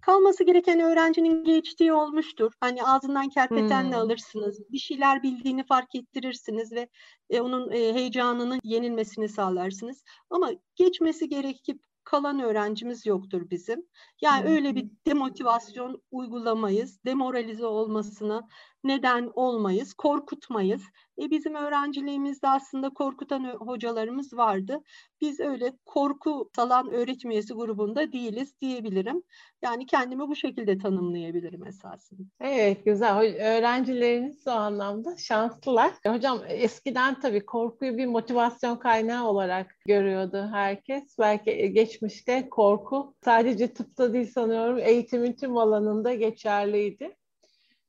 kalması 0.00 0.44
gereken 0.44 0.80
öğrencinin 0.80 1.44
geçtiği 1.44 1.92
olmuştur. 1.92 2.52
Hani 2.60 2.84
ağzından 2.84 3.28
kerpetenle 3.28 3.96
hmm. 3.96 4.02
alırsınız. 4.02 4.60
Bir 4.72 4.78
şeyler 4.78 5.22
bildiğini 5.22 5.66
fark 5.66 5.94
ettirirsiniz 5.94 6.72
ve 6.72 6.88
e, 7.30 7.40
onun 7.40 7.70
e, 7.70 7.94
heyecanının 7.94 8.60
yenilmesini 8.64 9.28
sağlarsınız. 9.28 10.04
Ama 10.30 10.50
geçmesi 10.76 11.28
gerekip 11.28 11.82
kalan 12.04 12.40
öğrencimiz 12.40 13.06
yoktur 13.06 13.50
bizim. 13.50 13.86
Yani 14.20 14.44
hmm. 14.44 14.54
öyle 14.54 14.74
bir 14.74 14.90
demotivasyon 15.06 16.02
uygulamayız. 16.10 17.04
Demoralize 17.04 17.66
olmasına 17.66 18.48
neden 18.84 19.30
olmayız, 19.34 19.94
korkutmayız. 19.94 20.82
E 21.22 21.30
bizim 21.30 21.54
öğrenciliğimizde 21.54 22.48
aslında 22.48 22.90
korkutan 22.90 23.44
hocalarımız 23.44 24.32
vardı. 24.32 24.80
Biz 25.20 25.40
öyle 25.40 25.72
korku 25.84 26.50
salan 26.56 26.90
öğretim 26.90 27.30
üyesi 27.30 27.54
grubunda 27.54 28.12
değiliz 28.12 28.60
diyebilirim. 28.60 29.22
Yani 29.62 29.86
kendimi 29.86 30.28
bu 30.28 30.36
şekilde 30.36 30.78
tanımlayabilirim 30.78 31.66
esasında. 31.66 32.22
Evet 32.40 32.84
güzel. 32.84 33.16
Öğrencileriniz 33.56 34.46
o 34.46 34.50
anlamda 34.50 35.16
şanslılar. 35.16 35.92
Hocam 36.06 36.40
eskiden 36.48 37.20
tabii 37.20 37.46
korkuyu 37.46 37.96
bir 37.96 38.06
motivasyon 38.06 38.76
kaynağı 38.76 39.28
olarak 39.28 39.76
görüyordu 39.86 40.48
herkes. 40.52 41.18
Belki 41.18 41.72
geçmişte 41.72 42.48
korku 42.50 43.14
sadece 43.24 43.72
tıpta 43.72 44.12
değil 44.12 44.32
sanıyorum 44.32 44.78
eğitimin 44.78 45.32
tüm 45.32 45.56
alanında 45.56 46.14
geçerliydi. 46.14 47.16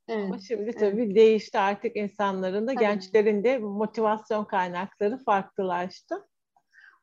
Evet. 0.08 0.26
Ama 0.26 0.40
şimdi 0.40 0.72
tabii 0.72 1.04
evet. 1.04 1.16
değişti 1.16 1.60
artık 1.60 1.96
insanların 1.96 2.68
da, 2.68 2.74
gençlerin 2.74 3.44
de 3.44 3.58
motivasyon 3.58 4.46
kaynakları 4.46 5.18
farklılaştı. 5.18 6.28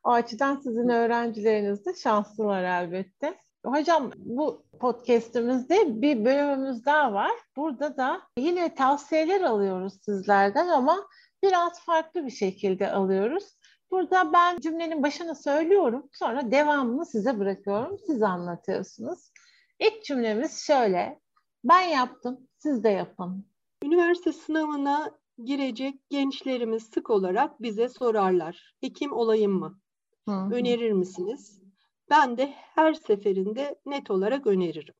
O 0.03 0.09
açıdan 0.09 0.55
sizin 0.55 0.89
öğrencileriniz 0.89 1.85
de 1.85 1.93
şanslılar 1.93 2.63
elbette. 2.63 3.37
Hocam 3.65 4.11
bu 4.17 4.65
podcast'imizde 4.79 6.01
bir 6.01 6.25
bölümümüz 6.25 6.85
daha 6.85 7.13
var. 7.13 7.31
Burada 7.57 7.97
da 7.97 8.21
yine 8.37 8.75
tavsiyeler 8.75 9.41
alıyoruz 9.41 9.93
sizlerden 10.01 10.67
ama 10.67 11.07
biraz 11.43 11.81
farklı 11.85 12.25
bir 12.25 12.31
şekilde 12.31 12.91
alıyoruz. 12.91 13.43
Burada 13.91 14.33
ben 14.33 14.59
cümlenin 14.59 15.03
başını 15.03 15.35
söylüyorum. 15.35 16.09
Sonra 16.13 16.51
devamını 16.51 17.05
size 17.05 17.39
bırakıyorum. 17.39 17.97
Siz 18.07 18.23
anlatıyorsunuz. 18.23 19.31
İlk 19.79 20.03
cümlemiz 20.03 20.59
şöyle. 20.59 21.19
Ben 21.63 21.81
yaptım, 21.81 22.48
siz 22.59 22.83
de 22.83 22.89
yapın. 22.89 23.45
Üniversite 23.83 24.33
sınavına 24.33 25.11
girecek 25.43 26.09
gençlerimiz 26.09 26.83
sık 26.83 27.09
olarak 27.09 27.61
bize 27.61 27.89
sorarlar. 27.89 28.73
Hekim 28.81 29.13
olayım 29.13 29.51
mı? 29.51 29.79
Hı-hı. 30.29 30.53
Önerir 30.53 30.91
misiniz? 30.91 31.61
Ben 32.09 32.37
de 32.37 32.53
her 32.55 32.93
seferinde 32.93 33.75
net 33.85 34.11
olarak 34.11 34.47
öneririm. 34.47 34.93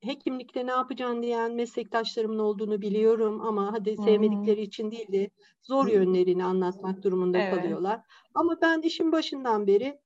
Hekimlikte 0.00 0.66
ne 0.66 0.70
yapacaksın 0.70 1.22
diyen 1.22 1.52
meslektaşlarımın 1.54 2.38
olduğunu 2.38 2.82
biliyorum 2.82 3.40
ama 3.40 3.72
hadi 3.72 3.96
sevmedikleri 3.96 4.62
için 4.62 4.90
değil 4.90 5.12
de 5.12 5.30
zor 5.62 5.88
yönlerini 5.88 6.44
anlatmak 6.44 7.02
durumunda 7.02 7.38
evet. 7.38 7.54
kalıyorlar. 7.54 8.00
Ama 8.34 8.56
ben 8.62 8.80
işin 8.82 9.12
başından 9.12 9.66
beri 9.66 9.98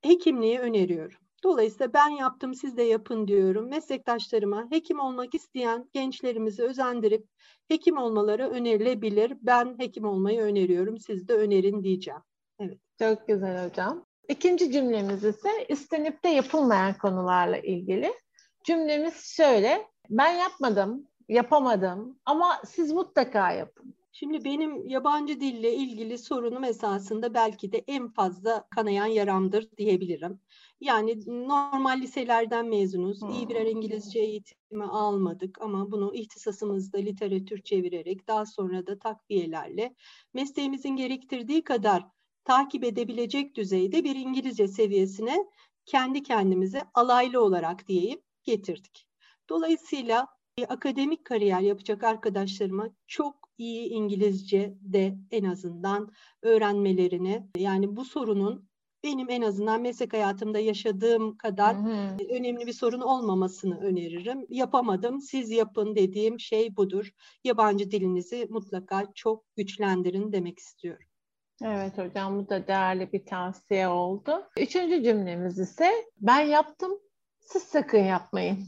hekimliği 0.00 0.58
öneriyorum. 0.58 1.23
Dolayısıyla 1.44 1.92
ben 1.92 2.08
yaptım 2.08 2.54
siz 2.54 2.76
de 2.76 2.82
yapın 2.82 3.28
diyorum. 3.28 3.68
Meslektaşlarıma 3.68 4.70
hekim 4.70 5.00
olmak 5.00 5.34
isteyen 5.34 5.88
gençlerimizi 5.92 6.62
özendirip 6.62 7.26
hekim 7.68 7.98
olmaları 7.98 8.50
önerilebilir. 8.50 9.32
Ben 9.42 9.78
hekim 9.78 10.04
olmayı 10.04 10.40
öneriyorum. 10.40 10.98
Siz 10.98 11.28
de 11.28 11.34
önerin 11.34 11.84
diyeceğim. 11.84 12.20
Evet. 12.60 12.78
Çok 12.98 13.28
güzel 13.28 13.68
hocam. 13.68 14.06
İkinci 14.28 14.72
cümlemiz 14.72 15.24
ise 15.24 15.50
istenip 15.68 16.24
de 16.24 16.28
yapılmayan 16.28 16.94
konularla 16.98 17.58
ilgili. 17.58 18.12
Cümlemiz 18.64 19.24
şöyle. 19.36 19.88
Ben 20.10 20.32
yapmadım, 20.32 21.08
yapamadım 21.28 22.18
ama 22.24 22.60
siz 22.66 22.92
mutlaka 22.92 23.52
yapın. 23.52 23.94
Şimdi 24.12 24.44
benim 24.44 24.88
yabancı 24.88 25.40
dille 25.40 25.74
ilgili 25.74 26.18
sorunum 26.18 26.64
esasında 26.64 27.34
belki 27.34 27.72
de 27.72 27.84
en 27.86 28.08
fazla 28.08 28.66
kanayan 28.70 29.06
yaramdır 29.06 29.68
diyebilirim. 29.76 30.40
Yani 30.84 31.20
normal 31.26 32.00
liselerden 32.00 32.66
mezunuz. 32.66 33.22
Hmm. 33.22 33.28
İyi 33.30 33.48
birer 33.48 33.66
İngilizce 33.66 34.18
eğitimi 34.18 34.84
almadık 34.84 35.62
ama 35.62 35.90
bunu 35.90 36.14
ihtisasımızda 36.14 36.98
literatür 36.98 37.62
çevirerek 37.62 38.28
daha 38.28 38.46
sonra 38.46 38.86
da 38.86 38.98
takviyelerle 38.98 39.94
mesleğimizin 40.34 40.96
gerektirdiği 40.96 41.64
kadar 41.64 42.06
takip 42.44 42.84
edebilecek 42.84 43.56
düzeyde 43.56 44.04
bir 44.04 44.16
İngilizce 44.16 44.68
seviyesine 44.68 45.46
kendi 45.86 46.22
kendimize 46.22 46.82
alaylı 46.94 47.44
olarak 47.44 47.88
diyeyim 47.88 48.20
getirdik. 48.42 49.06
Dolayısıyla 49.48 50.28
akademik 50.68 51.24
kariyer 51.24 51.60
yapacak 51.60 52.04
arkadaşlarıma 52.04 52.88
çok 53.06 53.34
iyi 53.58 53.88
İngilizce 53.88 54.74
de 54.80 55.18
en 55.30 55.44
azından 55.44 56.12
öğrenmelerini 56.42 57.46
yani 57.56 57.96
bu 57.96 58.04
sorunun 58.04 58.68
benim 59.04 59.30
en 59.30 59.42
azından 59.42 59.80
meslek 59.80 60.12
hayatımda 60.12 60.58
yaşadığım 60.58 61.36
kadar 61.36 61.76
hı 61.76 61.80
hı. 61.80 62.16
önemli 62.30 62.66
bir 62.66 62.72
sorun 62.72 63.00
olmamasını 63.00 63.80
öneririm. 63.80 64.46
Yapamadım, 64.48 65.20
siz 65.20 65.50
yapın 65.50 65.96
dediğim 65.96 66.40
şey 66.40 66.76
budur. 66.76 67.10
Yabancı 67.44 67.90
dilinizi 67.90 68.46
mutlaka 68.50 69.06
çok 69.14 69.56
güçlendirin 69.56 70.32
demek 70.32 70.58
istiyorum. 70.58 71.06
Evet 71.62 71.98
hocam 71.98 72.38
bu 72.38 72.48
da 72.48 72.66
değerli 72.66 73.12
bir 73.12 73.26
tavsiye 73.26 73.88
oldu. 73.88 74.48
Üçüncü 74.58 75.02
cümlemiz 75.04 75.58
ise 75.58 75.90
ben 76.20 76.40
yaptım, 76.40 76.98
siz 77.40 77.62
sakın 77.62 77.98
yapmayın. 77.98 78.58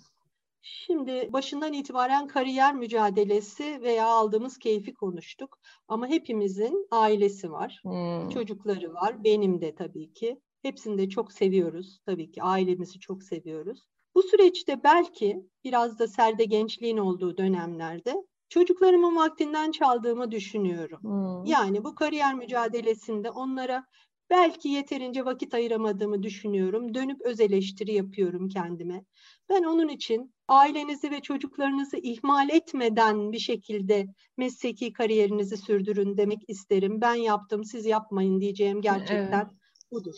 Şimdi 0.68 1.28
başından 1.32 1.72
itibaren 1.72 2.26
kariyer 2.26 2.74
mücadelesi 2.74 3.82
veya 3.82 4.06
aldığımız 4.06 4.58
keyfi 4.58 4.94
konuştuk. 4.94 5.58
Ama 5.88 6.06
hepimizin 6.06 6.86
ailesi 6.90 7.52
var, 7.52 7.80
hmm. 7.82 8.28
çocukları 8.28 8.94
var, 8.94 9.24
benim 9.24 9.60
de 9.60 9.74
tabii 9.74 10.12
ki. 10.12 10.40
Hepsini 10.62 10.98
de 10.98 11.08
çok 11.08 11.32
seviyoruz 11.32 12.00
tabii 12.06 12.30
ki, 12.30 12.42
ailemizi 12.42 13.00
çok 13.00 13.22
seviyoruz. 13.22 13.86
Bu 14.14 14.22
süreçte 14.22 14.82
belki 14.84 15.46
biraz 15.64 15.98
da 15.98 16.08
serde 16.08 16.44
gençliğin 16.44 16.98
olduğu 16.98 17.36
dönemlerde 17.36 18.26
çocuklarımın 18.48 19.16
vaktinden 19.16 19.70
çaldığımı 19.70 20.30
düşünüyorum. 20.30 21.02
Hmm. 21.02 21.44
Yani 21.44 21.84
bu 21.84 21.94
kariyer 21.94 22.34
mücadelesinde 22.34 23.30
onlara 23.30 23.86
belki 24.30 24.68
yeterince 24.68 25.24
vakit 25.24 25.54
ayıramadığımı 25.54 26.22
düşünüyorum. 26.22 26.94
Dönüp 26.94 27.20
öz 27.20 27.40
eleştiri 27.40 27.92
yapıyorum 27.92 28.48
kendime. 28.48 29.04
Ben 29.48 29.62
onun 29.62 29.88
için 29.88 30.34
ailenizi 30.48 31.10
ve 31.10 31.20
çocuklarınızı 31.20 31.96
ihmal 31.96 32.50
etmeden 32.50 33.32
bir 33.32 33.38
şekilde 33.38 34.06
mesleki 34.36 34.92
kariyerinizi 34.92 35.56
sürdürün 35.56 36.16
demek 36.16 36.40
isterim. 36.48 37.00
Ben 37.00 37.14
yaptım, 37.14 37.64
siz 37.64 37.86
yapmayın 37.86 38.40
diyeceğim 38.40 38.80
gerçekten 38.80 39.44
evet. 39.44 39.90
budur. 39.92 40.16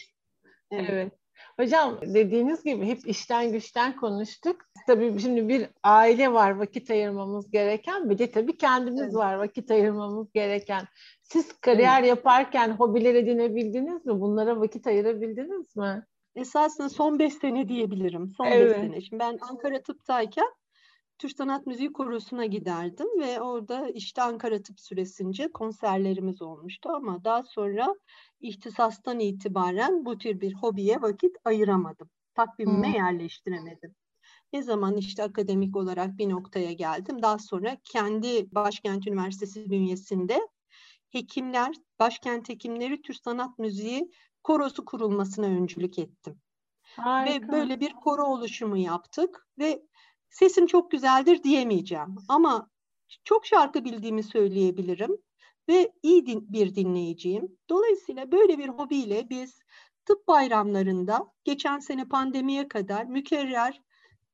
Evet. 0.70 0.86
evet. 0.90 1.17
Hocam 1.60 1.98
dediğiniz 2.02 2.64
gibi 2.64 2.86
hep 2.86 3.06
işten 3.06 3.52
güçten 3.52 3.96
konuştuk. 3.96 4.56
Tabii 4.86 5.20
şimdi 5.20 5.48
bir 5.48 5.68
aile 5.82 6.32
var 6.32 6.50
vakit 6.50 6.90
ayırmamız 6.90 7.50
gereken 7.50 8.10
bir 8.10 8.18
de 8.18 8.30
tabii 8.30 8.56
kendimiz 8.56 9.02
evet. 9.02 9.14
var 9.14 9.34
vakit 9.34 9.70
ayırmamız 9.70 10.32
gereken. 10.32 10.82
Siz 11.22 11.60
kariyer 11.60 12.00
evet. 12.00 12.08
yaparken 12.08 12.70
hobiler 12.70 13.14
edinebildiniz 13.14 14.06
mi? 14.06 14.20
Bunlara 14.20 14.60
vakit 14.60 14.86
ayırabildiniz 14.86 15.76
mi? 15.76 16.06
Esasında 16.34 16.88
son 16.88 17.18
beş 17.18 17.34
sene 17.34 17.68
diyebilirim. 17.68 18.32
Son 18.36 18.46
evet. 18.46 18.70
beş 18.70 18.76
sene. 18.76 19.00
Şimdi 19.00 19.20
ben 19.20 19.38
Ankara 19.40 19.82
Tıp'tayken 19.82 20.48
Türk 21.18 21.36
Sanat 21.36 21.66
Müziği 21.66 21.92
Korosu'na 21.92 22.46
giderdim 22.46 23.20
ve 23.20 23.40
orada 23.40 23.88
işte 23.88 24.22
Ankara 24.22 24.62
Tıp 24.62 24.80
süresince 24.80 25.52
konserlerimiz 25.52 26.42
olmuştu 26.42 26.88
ama 26.88 27.24
daha 27.24 27.42
sonra 27.42 27.94
ihtisastan 28.40 29.20
itibaren 29.20 30.04
bu 30.04 30.18
tür 30.18 30.40
bir 30.40 30.54
hobiye 30.54 31.02
vakit 31.02 31.36
ayıramadım. 31.44 32.10
Takvimime 32.34 32.88
hmm. 32.88 32.94
yerleştiremedim. 32.94 33.94
Ne 34.52 34.62
zaman 34.62 34.96
işte 34.96 35.22
akademik 35.22 35.76
olarak 35.76 36.18
bir 36.18 36.28
noktaya 36.28 36.72
geldim. 36.72 37.22
Daha 37.22 37.38
sonra 37.38 37.76
kendi 37.84 38.54
Başkent 38.54 39.06
Üniversitesi 39.06 39.70
bünyesinde 39.70 40.48
hekimler, 41.10 41.74
Başkent 41.98 42.48
Hekimleri 42.48 43.02
Türk 43.02 43.16
Sanat 43.16 43.58
Müziği 43.58 44.10
Korosu 44.42 44.84
kurulmasına 44.84 45.46
öncülük 45.46 45.98
ettim. 45.98 46.40
Harika. 46.96 47.46
Ve 47.46 47.52
böyle 47.52 47.80
bir 47.80 47.92
koro 47.92 48.24
oluşumu 48.24 48.76
yaptık 48.76 49.48
ve 49.58 49.82
sesim 50.30 50.66
çok 50.66 50.90
güzeldir 50.90 51.42
diyemeyeceğim 51.42 52.16
ama 52.28 52.70
çok 53.24 53.46
şarkı 53.46 53.84
bildiğimi 53.84 54.22
söyleyebilirim 54.22 55.18
ve 55.68 55.92
iyi 56.02 56.26
din, 56.26 56.52
bir 56.52 56.74
dinleyiciyim. 56.74 57.58
Dolayısıyla 57.68 58.32
böyle 58.32 58.58
bir 58.58 58.68
hobiyle 58.68 59.30
biz 59.30 59.60
tıp 60.04 60.28
bayramlarında 60.28 61.32
geçen 61.44 61.78
sene 61.78 62.04
pandemiye 62.04 62.68
kadar 62.68 63.04
mükerrer 63.04 63.82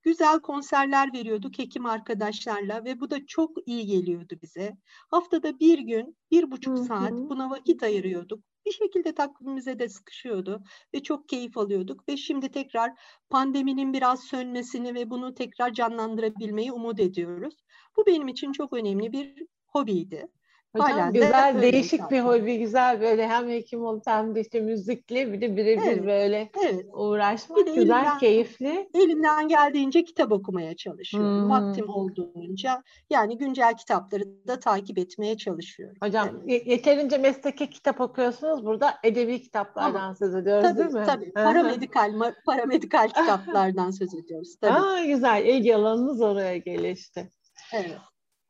güzel 0.05 0.41
konserler 0.41 1.13
veriyorduk 1.13 1.59
hekim 1.59 1.87
arkadaşlarla 1.87 2.85
ve 2.85 3.01
bu 3.01 3.11
da 3.11 3.27
çok 3.27 3.51
iyi 3.67 3.87
geliyordu 3.87 4.35
bize. 4.43 4.77
Haftada 5.11 5.61
bir 5.61 5.79
gün, 5.79 6.17
bir 6.31 6.51
buçuk 6.51 6.79
saat 6.79 7.13
buna 7.13 7.51
vakit 7.51 7.83
ayırıyorduk. 7.83 8.45
Bir 8.67 8.73
şekilde 8.73 9.15
takvimimize 9.15 9.79
de 9.79 9.89
sıkışıyordu 9.89 10.65
ve 10.95 11.03
çok 11.03 11.29
keyif 11.29 11.59
alıyorduk 11.59 12.09
ve 12.09 12.17
şimdi 12.17 12.51
tekrar 12.51 12.93
pandeminin 13.31 13.93
biraz 13.93 14.25
sönmesini 14.25 14.95
ve 14.95 15.11
bunu 15.11 15.35
tekrar 15.35 15.73
canlandırabilmeyi 15.73 16.73
umut 16.73 17.01
ediyoruz. 17.01 17.55
Bu 17.97 18.07
benim 18.07 18.29
için 18.29 18.53
çok 18.53 18.73
önemli 18.73 19.13
bir 19.13 19.47
hobiydi. 19.67 20.29
Hocam 20.77 20.91
Halen 20.91 21.13
güzel, 21.13 21.55
de 21.59 21.63
değişik 21.63 22.01
zaten. 22.01 22.19
bir 22.19 22.25
hobi, 22.25 22.59
güzel 22.59 23.01
böyle 23.01 23.29
hem 23.29 23.49
hekim 23.49 23.85
olup 23.85 24.07
hem 24.07 24.35
de 24.35 24.41
işte 24.41 24.61
müzikli 24.61 25.33
bir 25.33 25.41
de 25.41 25.57
birebir 25.57 25.83
evet, 25.87 26.07
böyle 26.07 26.51
evet. 26.65 26.87
uğraşmak 26.93 27.59
bir 27.59 27.67
de 27.67 27.71
güzel, 27.75 27.95
elimden, 27.95 28.19
keyifli. 28.19 28.89
Elimden 28.95 29.49
geldiğince 29.49 30.05
kitap 30.05 30.33
okumaya 30.33 30.77
çalışıyorum. 30.77 31.43
Hmm. 31.43 31.51
Vaktim 31.51 31.89
olduğunca 31.89 32.83
yani 33.11 33.39
güncel 33.39 33.77
kitapları 33.77 34.25
da 34.47 34.61
takip 34.61 34.99
etmeye 34.99 35.37
çalışıyorum. 35.37 35.97
Hocam 36.03 36.29
evet. 36.49 36.67
yeterince 36.67 37.19
mesleki 37.19 37.71
kitap 37.71 38.01
okuyorsunuz. 38.01 38.65
Burada 38.65 38.95
edebi 39.05 39.43
kitaplardan 39.43 40.01
Ama, 40.01 40.15
söz 40.15 40.35
ediyoruz 40.35 40.69
tabii, 40.69 40.79
değil 40.79 40.91
mi? 40.91 41.05
Tabii. 41.07 41.33
Paramedikal, 41.33 42.33
paramedikal 42.47 43.09
kitaplardan 43.17 43.91
söz 43.91 44.15
ediyoruz. 44.15 44.57
Tabii. 44.61 44.73
Aa, 44.73 45.05
güzel. 45.05 45.45
İlgi 45.47 45.77
alanınız 45.77 46.21
oraya 46.21 46.57
gelişti. 46.57 47.31
Evet. 47.73 47.99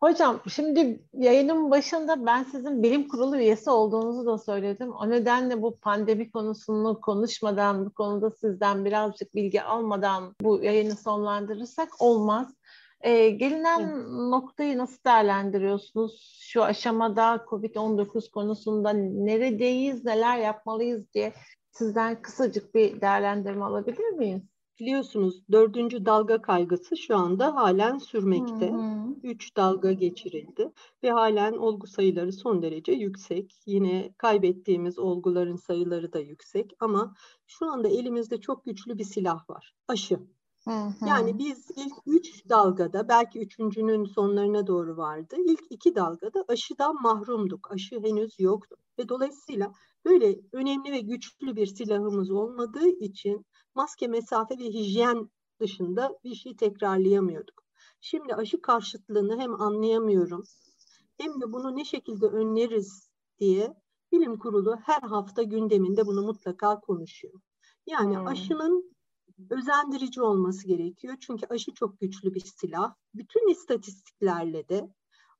Hocam 0.04 0.40
şimdi 0.48 1.00
yayının 1.12 1.70
başında 1.70 2.26
ben 2.26 2.42
sizin 2.42 2.82
bilim 2.82 3.08
kurulu 3.08 3.36
üyesi 3.36 3.70
olduğunuzu 3.70 4.26
da 4.26 4.38
söyledim. 4.38 4.92
O 4.92 5.10
nedenle 5.10 5.62
bu 5.62 5.76
pandemi 5.76 6.30
konusunu 6.30 7.00
konuşmadan, 7.00 7.86
bu 7.86 7.90
konuda 7.90 8.30
sizden 8.30 8.84
birazcık 8.84 9.34
bilgi 9.34 9.62
almadan 9.62 10.34
bu 10.40 10.62
yayını 10.62 10.96
sonlandırırsak 10.96 11.88
olmaz. 12.02 12.54
Ee, 13.00 13.30
gelinen 13.30 13.80
evet. 13.80 14.06
noktayı 14.08 14.78
nasıl 14.78 15.04
değerlendiriyorsunuz? 15.06 16.38
Şu 16.40 16.62
aşamada 16.62 17.44
COVID-19 17.50 18.30
konusunda 18.30 18.90
neredeyiz, 18.92 20.04
neler 20.04 20.38
yapmalıyız 20.38 21.14
diye 21.14 21.32
sizden 21.70 22.22
kısacık 22.22 22.74
bir 22.74 23.00
değerlendirme 23.00 23.64
alabilir 23.64 24.08
miyiz? 24.08 24.42
Biliyorsunuz 24.80 25.42
dördüncü 25.52 26.06
dalga 26.06 26.42
kaygısı 26.42 26.96
şu 26.96 27.16
anda 27.16 27.54
halen 27.54 27.98
sürmekte. 27.98 28.72
Hı 28.72 28.76
hı. 28.76 29.14
Üç 29.22 29.56
dalga 29.56 29.92
geçirildi 29.92 30.72
ve 31.02 31.10
halen 31.10 31.52
olgu 31.52 31.86
sayıları 31.86 32.32
son 32.32 32.62
derece 32.62 32.92
yüksek. 32.92 33.54
Yine 33.66 34.14
kaybettiğimiz 34.18 34.98
olguların 34.98 35.56
sayıları 35.56 36.12
da 36.12 36.20
yüksek 36.20 36.72
ama 36.80 37.14
şu 37.46 37.66
anda 37.66 37.88
elimizde 37.88 38.40
çok 38.40 38.64
güçlü 38.64 38.98
bir 38.98 39.04
silah 39.04 39.50
var. 39.50 39.74
Aşı. 39.88 40.20
Hı 40.64 40.70
hı. 40.70 41.08
Yani 41.08 41.38
biz 41.38 41.70
ilk 41.76 41.94
üç 42.06 42.48
dalgada 42.48 43.08
belki 43.08 43.40
üçüncünün 43.40 44.04
sonlarına 44.04 44.66
doğru 44.66 44.96
vardı. 44.96 45.36
İlk 45.46 45.62
iki 45.70 45.94
dalgada 45.94 46.44
aşıdan 46.48 47.02
mahrumduk. 47.02 47.72
Aşı 47.72 48.00
henüz 48.02 48.40
yoktu. 48.40 48.76
Ve 48.98 49.08
dolayısıyla 49.08 49.72
böyle 50.04 50.40
önemli 50.52 50.92
ve 50.92 51.00
güçlü 51.00 51.56
bir 51.56 51.66
silahımız 51.66 52.30
olmadığı 52.30 52.88
için 52.88 53.46
maske, 53.74 54.06
mesafe 54.06 54.58
ve 54.58 54.64
hijyen 54.64 55.30
dışında 55.60 56.18
bir 56.24 56.34
şey 56.34 56.56
tekrarlayamıyorduk. 56.56 57.64
Şimdi 58.00 58.34
aşı 58.34 58.60
karşıtlığını 58.60 59.40
hem 59.40 59.60
anlayamıyorum 59.60 60.44
hem 61.16 61.40
de 61.40 61.52
bunu 61.52 61.76
ne 61.76 61.84
şekilde 61.84 62.26
önleriz 62.26 63.10
diye 63.38 63.74
bilim 64.12 64.38
kurulu 64.38 64.76
her 64.76 65.02
hafta 65.02 65.42
gündeminde 65.42 66.06
bunu 66.06 66.22
mutlaka 66.22 66.80
konuşuyor. 66.80 67.40
Yani 67.86 68.18
hmm. 68.18 68.26
aşının 68.26 68.94
özendirici 69.50 70.22
olması 70.22 70.66
gerekiyor. 70.66 71.16
Çünkü 71.20 71.46
aşı 71.46 71.74
çok 71.74 72.00
güçlü 72.00 72.34
bir 72.34 72.40
silah. 72.40 72.94
Bütün 73.14 73.50
istatistiklerle 73.50 74.68
de 74.68 74.88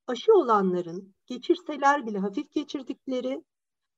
aşı 0.07 0.33
olanların 0.33 1.15
geçirseler 1.27 2.07
bile 2.07 2.19
hafif 2.19 2.53
geçirdikleri, 2.53 3.45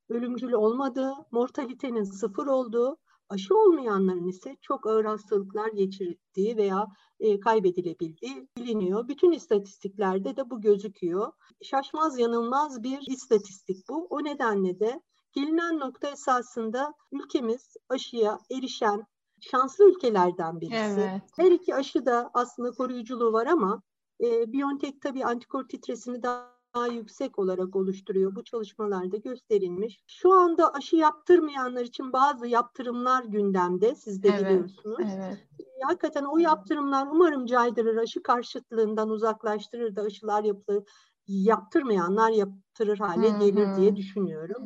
ölümcül 0.08 0.52
olmadığı, 0.52 1.14
mortalitenin 1.30 2.04
sıfır 2.04 2.46
olduğu, 2.46 2.96
aşı 3.28 3.58
olmayanların 3.58 4.28
ise 4.28 4.56
çok 4.60 4.86
ağır 4.86 5.04
hastalıklar 5.04 5.68
geçirdiği 5.68 6.56
veya 6.56 6.86
e, 7.20 7.40
kaybedilebildiği 7.40 8.48
biliniyor. 8.58 9.08
Bütün 9.08 9.32
istatistiklerde 9.32 10.36
de 10.36 10.50
bu 10.50 10.60
gözüküyor. 10.60 11.32
Şaşmaz 11.62 12.18
yanılmaz 12.18 12.82
bir 12.82 12.98
istatistik 13.06 13.88
bu. 13.88 14.06
O 14.10 14.24
nedenle 14.24 14.80
de 14.80 15.00
gelinen 15.32 15.78
nokta 15.78 16.08
esasında 16.08 16.94
ülkemiz 17.12 17.76
aşıya 17.88 18.38
erişen 18.50 19.06
şanslı 19.40 19.90
ülkelerden 19.90 20.60
birisi. 20.60 21.00
Evet. 21.00 21.22
Her 21.36 21.50
iki 21.50 21.74
aşı 21.74 22.06
da 22.06 22.30
aslında 22.34 22.70
koruyuculuğu 22.70 23.32
var 23.32 23.46
ama 23.46 23.82
e, 24.20 24.52
BioNTech 24.52 25.00
tabii 25.02 25.24
antikor 25.24 25.68
titresini 25.68 26.22
daha 26.22 26.55
daha 26.76 26.86
yüksek 26.86 27.38
olarak 27.38 27.76
oluşturuyor. 27.76 28.34
Bu 28.34 28.44
çalışmalarda 28.44 29.16
gösterilmiş. 29.16 30.00
Şu 30.06 30.32
anda 30.32 30.72
aşı 30.72 30.96
yaptırmayanlar 30.96 31.84
için 31.84 32.12
bazı 32.12 32.46
yaptırımlar 32.46 33.24
gündemde. 33.24 33.94
Siz 33.94 34.22
de 34.22 34.28
evet, 34.28 34.40
biliyorsunuz. 34.40 34.98
Evet. 35.00 35.46
Hakikaten 35.82 36.24
o 36.24 36.38
yaptırımlar 36.38 37.06
umarım 37.06 37.46
caydırır, 37.46 37.96
aşı 37.96 38.22
karşıtlığından 38.22 39.08
uzaklaştırır 39.08 39.96
da 39.96 40.02
aşılar 40.02 40.44
yapılır. 40.44 40.84
Yaptırmayanlar 41.26 42.30
yaptırır 42.30 42.98
hale 42.98 43.30
Hı-hı. 43.30 43.38
gelir 43.38 43.76
diye 43.76 43.96
düşünüyorum 43.96 44.62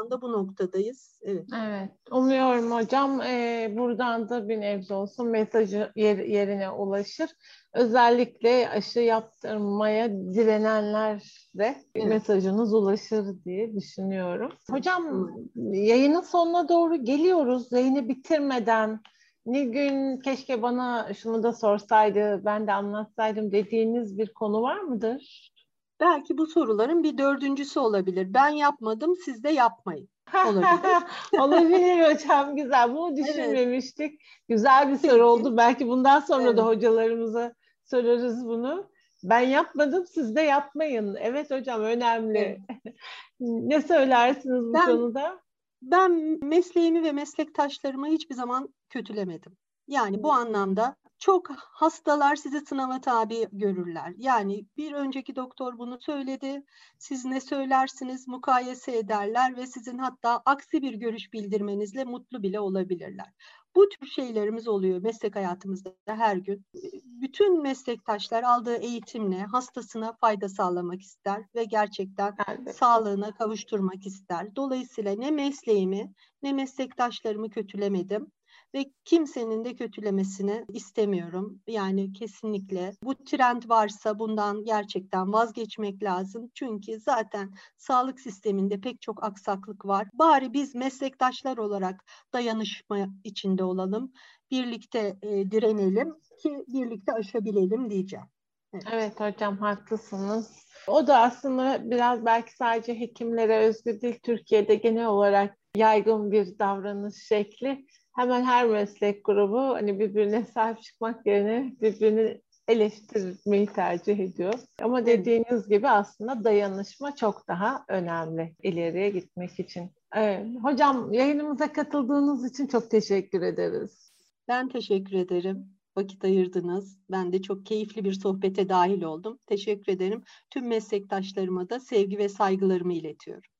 anda 0.00 0.22
bu 0.22 0.32
noktadayız. 0.32 1.20
Evet. 1.22 1.46
Evet. 1.58 1.90
Umuyorum 2.10 2.72
hocam 2.72 3.20
e, 3.20 3.68
buradan 3.78 4.28
da 4.28 4.48
bir 4.48 4.60
nebze 4.60 4.94
olsun 4.94 5.28
mesajı 5.28 5.92
yer, 5.96 6.18
yerine 6.18 6.70
ulaşır. 6.70 7.30
Özellikle 7.74 8.68
aşı 8.68 9.00
yaptırmaya 9.00 10.10
direnenler 10.10 11.48
de 11.54 11.76
evet. 11.94 12.08
mesajınız 12.08 12.74
ulaşır 12.74 13.24
diye 13.44 13.74
düşünüyorum. 13.74 14.52
Hocam 14.70 15.30
yayının 15.72 16.20
sonuna 16.20 16.68
doğru 16.68 17.04
geliyoruz. 17.04 17.72
Yayını 17.72 18.08
bitirmeden 18.08 19.00
gün 19.46 20.20
keşke 20.20 20.62
bana 20.62 21.14
şunu 21.14 21.42
da 21.42 21.52
sorsaydı, 21.52 22.44
ben 22.44 22.66
de 22.66 22.72
anlatsaydım 22.72 23.52
dediğiniz 23.52 24.18
bir 24.18 24.32
konu 24.34 24.62
var 24.62 24.80
mıdır? 24.80 25.52
Belki 26.00 26.38
bu 26.38 26.46
soruların 26.46 27.02
bir 27.02 27.18
dördüncüsü 27.18 27.80
olabilir. 27.80 28.34
Ben 28.34 28.48
yapmadım, 28.48 29.16
siz 29.24 29.44
de 29.44 29.50
yapmayın. 29.50 30.08
Olabilir. 30.46 30.68
olabilir 31.40 32.14
hocam 32.14 32.56
güzel. 32.56 32.94
Bunu 32.94 33.16
düşünmemiştik. 33.16 34.10
Evet. 34.10 34.20
Güzel 34.48 34.92
bir 34.92 35.08
soru 35.08 35.24
oldu. 35.26 35.56
Belki 35.56 35.88
bundan 35.88 36.20
sonra 36.20 36.42
evet. 36.42 36.56
da 36.56 36.66
hocalarımıza 36.66 37.54
sorarız 37.84 38.46
bunu. 38.46 38.90
Ben 39.22 39.40
yapmadım, 39.40 40.06
siz 40.06 40.36
de 40.36 40.40
yapmayın. 40.40 41.16
Evet 41.20 41.50
hocam 41.50 41.82
önemli. 41.82 42.38
Evet. 42.38 42.94
ne 43.40 43.82
söylersiniz 43.82 44.64
bu 44.64 44.74
ben, 44.74 44.86
konuda? 44.86 45.40
Ben 45.82 46.38
mesleğimi 46.42 47.02
ve 47.02 47.12
meslektaşlarımı 47.12 48.06
hiçbir 48.06 48.34
zaman 48.34 48.74
kötülemedim. 48.90 49.56
Yani 49.88 50.22
bu 50.22 50.32
anlamda 50.32 50.96
çok 51.20 51.50
hastalar 51.56 52.36
sizi 52.36 52.60
sınava 52.60 53.00
tabi 53.00 53.46
görürler. 53.52 54.14
Yani 54.16 54.66
bir 54.76 54.92
önceki 54.92 55.36
doktor 55.36 55.78
bunu 55.78 55.98
söyledi, 56.00 56.62
siz 56.98 57.24
ne 57.24 57.40
söylersiniz 57.40 58.28
mukayese 58.28 58.96
ederler 58.96 59.56
ve 59.56 59.66
sizin 59.66 59.98
hatta 59.98 60.42
aksi 60.46 60.82
bir 60.82 60.94
görüş 60.94 61.32
bildirmenizle 61.32 62.04
mutlu 62.04 62.42
bile 62.42 62.60
olabilirler. 62.60 63.32
Bu 63.74 63.88
tür 63.88 64.06
şeylerimiz 64.06 64.68
oluyor 64.68 65.02
meslek 65.02 65.36
hayatımızda 65.36 65.94
her 66.06 66.36
gün. 66.36 66.66
Bütün 67.04 67.62
meslektaşlar 67.62 68.42
aldığı 68.42 68.76
eğitimle 68.76 69.42
hastasına 69.42 70.12
fayda 70.12 70.48
sağlamak 70.48 71.00
ister 71.00 71.44
ve 71.54 71.64
gerçekten 71.64 72.36
evet. 72.48 72.76
sağlığına 72.76 73.34
kavuşturmak 73.34 74.06
ister. 74.06 74.56
Dolayısıyla 74.56 75.14
ne 75.14 75.30
mesleğimi 75.30 76.12
ne 76.42 76.52
meslektaşlarımı 76.52 77.50
kötülemedim 77.50 78.32
ve 78.74 78.84
kimsenin 79.04 79.64
de 79.64 79.76
kötülemesini 79.76 80.64
istemiyorum. 80.72 81.60
Yani 81.66 82.12
kesinlikle 82.12 82.92
bu 83.02 83.24
trend 83.24 83.62
varsa 83.68 84.18
bundan 84.18 84.64
gerçekten 84.64 85.32
vazgeçmek 85.32 86.02
lazım. 86.02 86.50
Çünkü 86.54 87.00
zaten 87.00 87.54
sağlık 87.76 88.20
sisteminde 88.20 88.80
pek 88.80 89.02
çok 89.02 89.24
aksaklık 89.24 89.86
var. 89.86 90.08
Bari 90.12 90.52
biz 90.52 90.74
meslektaşlar 90.74 91.56
olarak 91.56 92.04
dayanışma 92.32 92.98
içinde 93.24 93.64
olalım. 93.64 94.12
Birlikte 94.50 95.16
e, 95.22 95.50
direnelim 95.50 96.14
ki 96.42 96.64
birlikte 96.68 97.12
aşabilelim 97.12 97.90
diyeceğim. 97.90 98.26
Evet. 98.74 98.84
evet 98.92 99.20
hocam 99.20 99.58
haklısınız. 99.58 100.66
O 100.86 101.06
da 101.06 101.18
aslında 101.18 101.90
biraz 101.90 102.24
belki 102.24 102.56
sadece 102.56 103.00
hekimlere 103.00 103.58
özgü 103.58 104.00
değil, 104.00 104.18
Türkiye'de 104.22 104.74
genel 104.74 105.06
olarak 105.06 105.56
yaygın 105.76 106.32
bir 106.32 106.58
davranış 106.58 107.14
şekli 107.28 107.86
hemen 108.12 108.44
her 108.44 108.66
meslek 108.66 109.24
grubu 109.24 109.60
hani 109.60 110.00
birbirine 110.00 110.44
sahip 110.44 110.82
çıkmak 110.82 111.26
yerine 111.26 111.72
birbirini 111.80 112.40
eleştirmeyi 112.68 113.66
tercih 113.66 114.18
ediyor. 114.18 114.54
Ama 114.82 115.06
dediğiniz 115.06 115.68
gibi 115.68 115.88
aslında 115.88 116.44
dayanışma 116.44 117.16
çok 117.16 117.48
daha 117.48 117.84
önemli 117.88 118.54
ileriye 118.62 119.10
gitmek 119.10 119.60
için. 119.60 119.90
Evet. 120.14 120.46
Hocam 120.62 121.12
yayınımıza 121.12 121.72
katıldığınız 121.72 122.50
için 122.50 122.66
çok 122.66 122.90
teşekkür 122.90 123.42
ederiz. 123.42 124.12
Ben 124.48 124.68
teşekkür 124.68 125.16
ederim. 125.16 125.66
Vakit 125.96 126.24
ayırdınız. 126.24 126.98
Ben 127.10 127.32
de 127.32 127.42
çok 127.42 127.66
keyifli 127.66 128.04
bir 128.04 128.12
sohbete 128.12 128.68
dahil 128.68 129.02
oldum. 129.02 129.38
Teşekkür 129.46 129.92
ederim. 129.92 130.22
Tüm 130.50 130.68
meslektaşlarıma 130.68 131.70
da 131.70 131.80
sevgi 131.80 132.18
ve 132.18 132.28
saygılarımı 132.28 132.92
iletiyorum. 132.92 133.50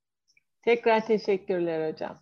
Tekrar 0.63 1.07
teşekkürler 1.07 1.93
hocam. 1.93 2.19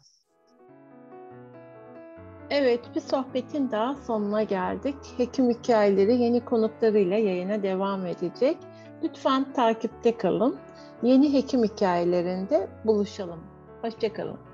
Evet, 2.50 2.80
bir 2.94 3.00
sohbetin 3.00 3.70
daha 3.70 3.94
sonuna 3.94 4.42
geldik. 4.42 4.94
Hekim 5.16 5.50
hikayeleri 5.50 6.16
yeni 6.16 6.44
konuklarıyla 6.44 7.16
yayına 7.16 7.62
devam 7.62 8.06
edecek. 8.06 8.56
Lütfen 9.02 9.52
takipte 9.52 10.16
kalın. 10.16 10.56
Yeni 11.02 11.32
hekim 11.32 11.64
hikayelerinde 11.64 12.68
buluşalım. 12.84 13.40
Hoşçakalın. 13.82 14.47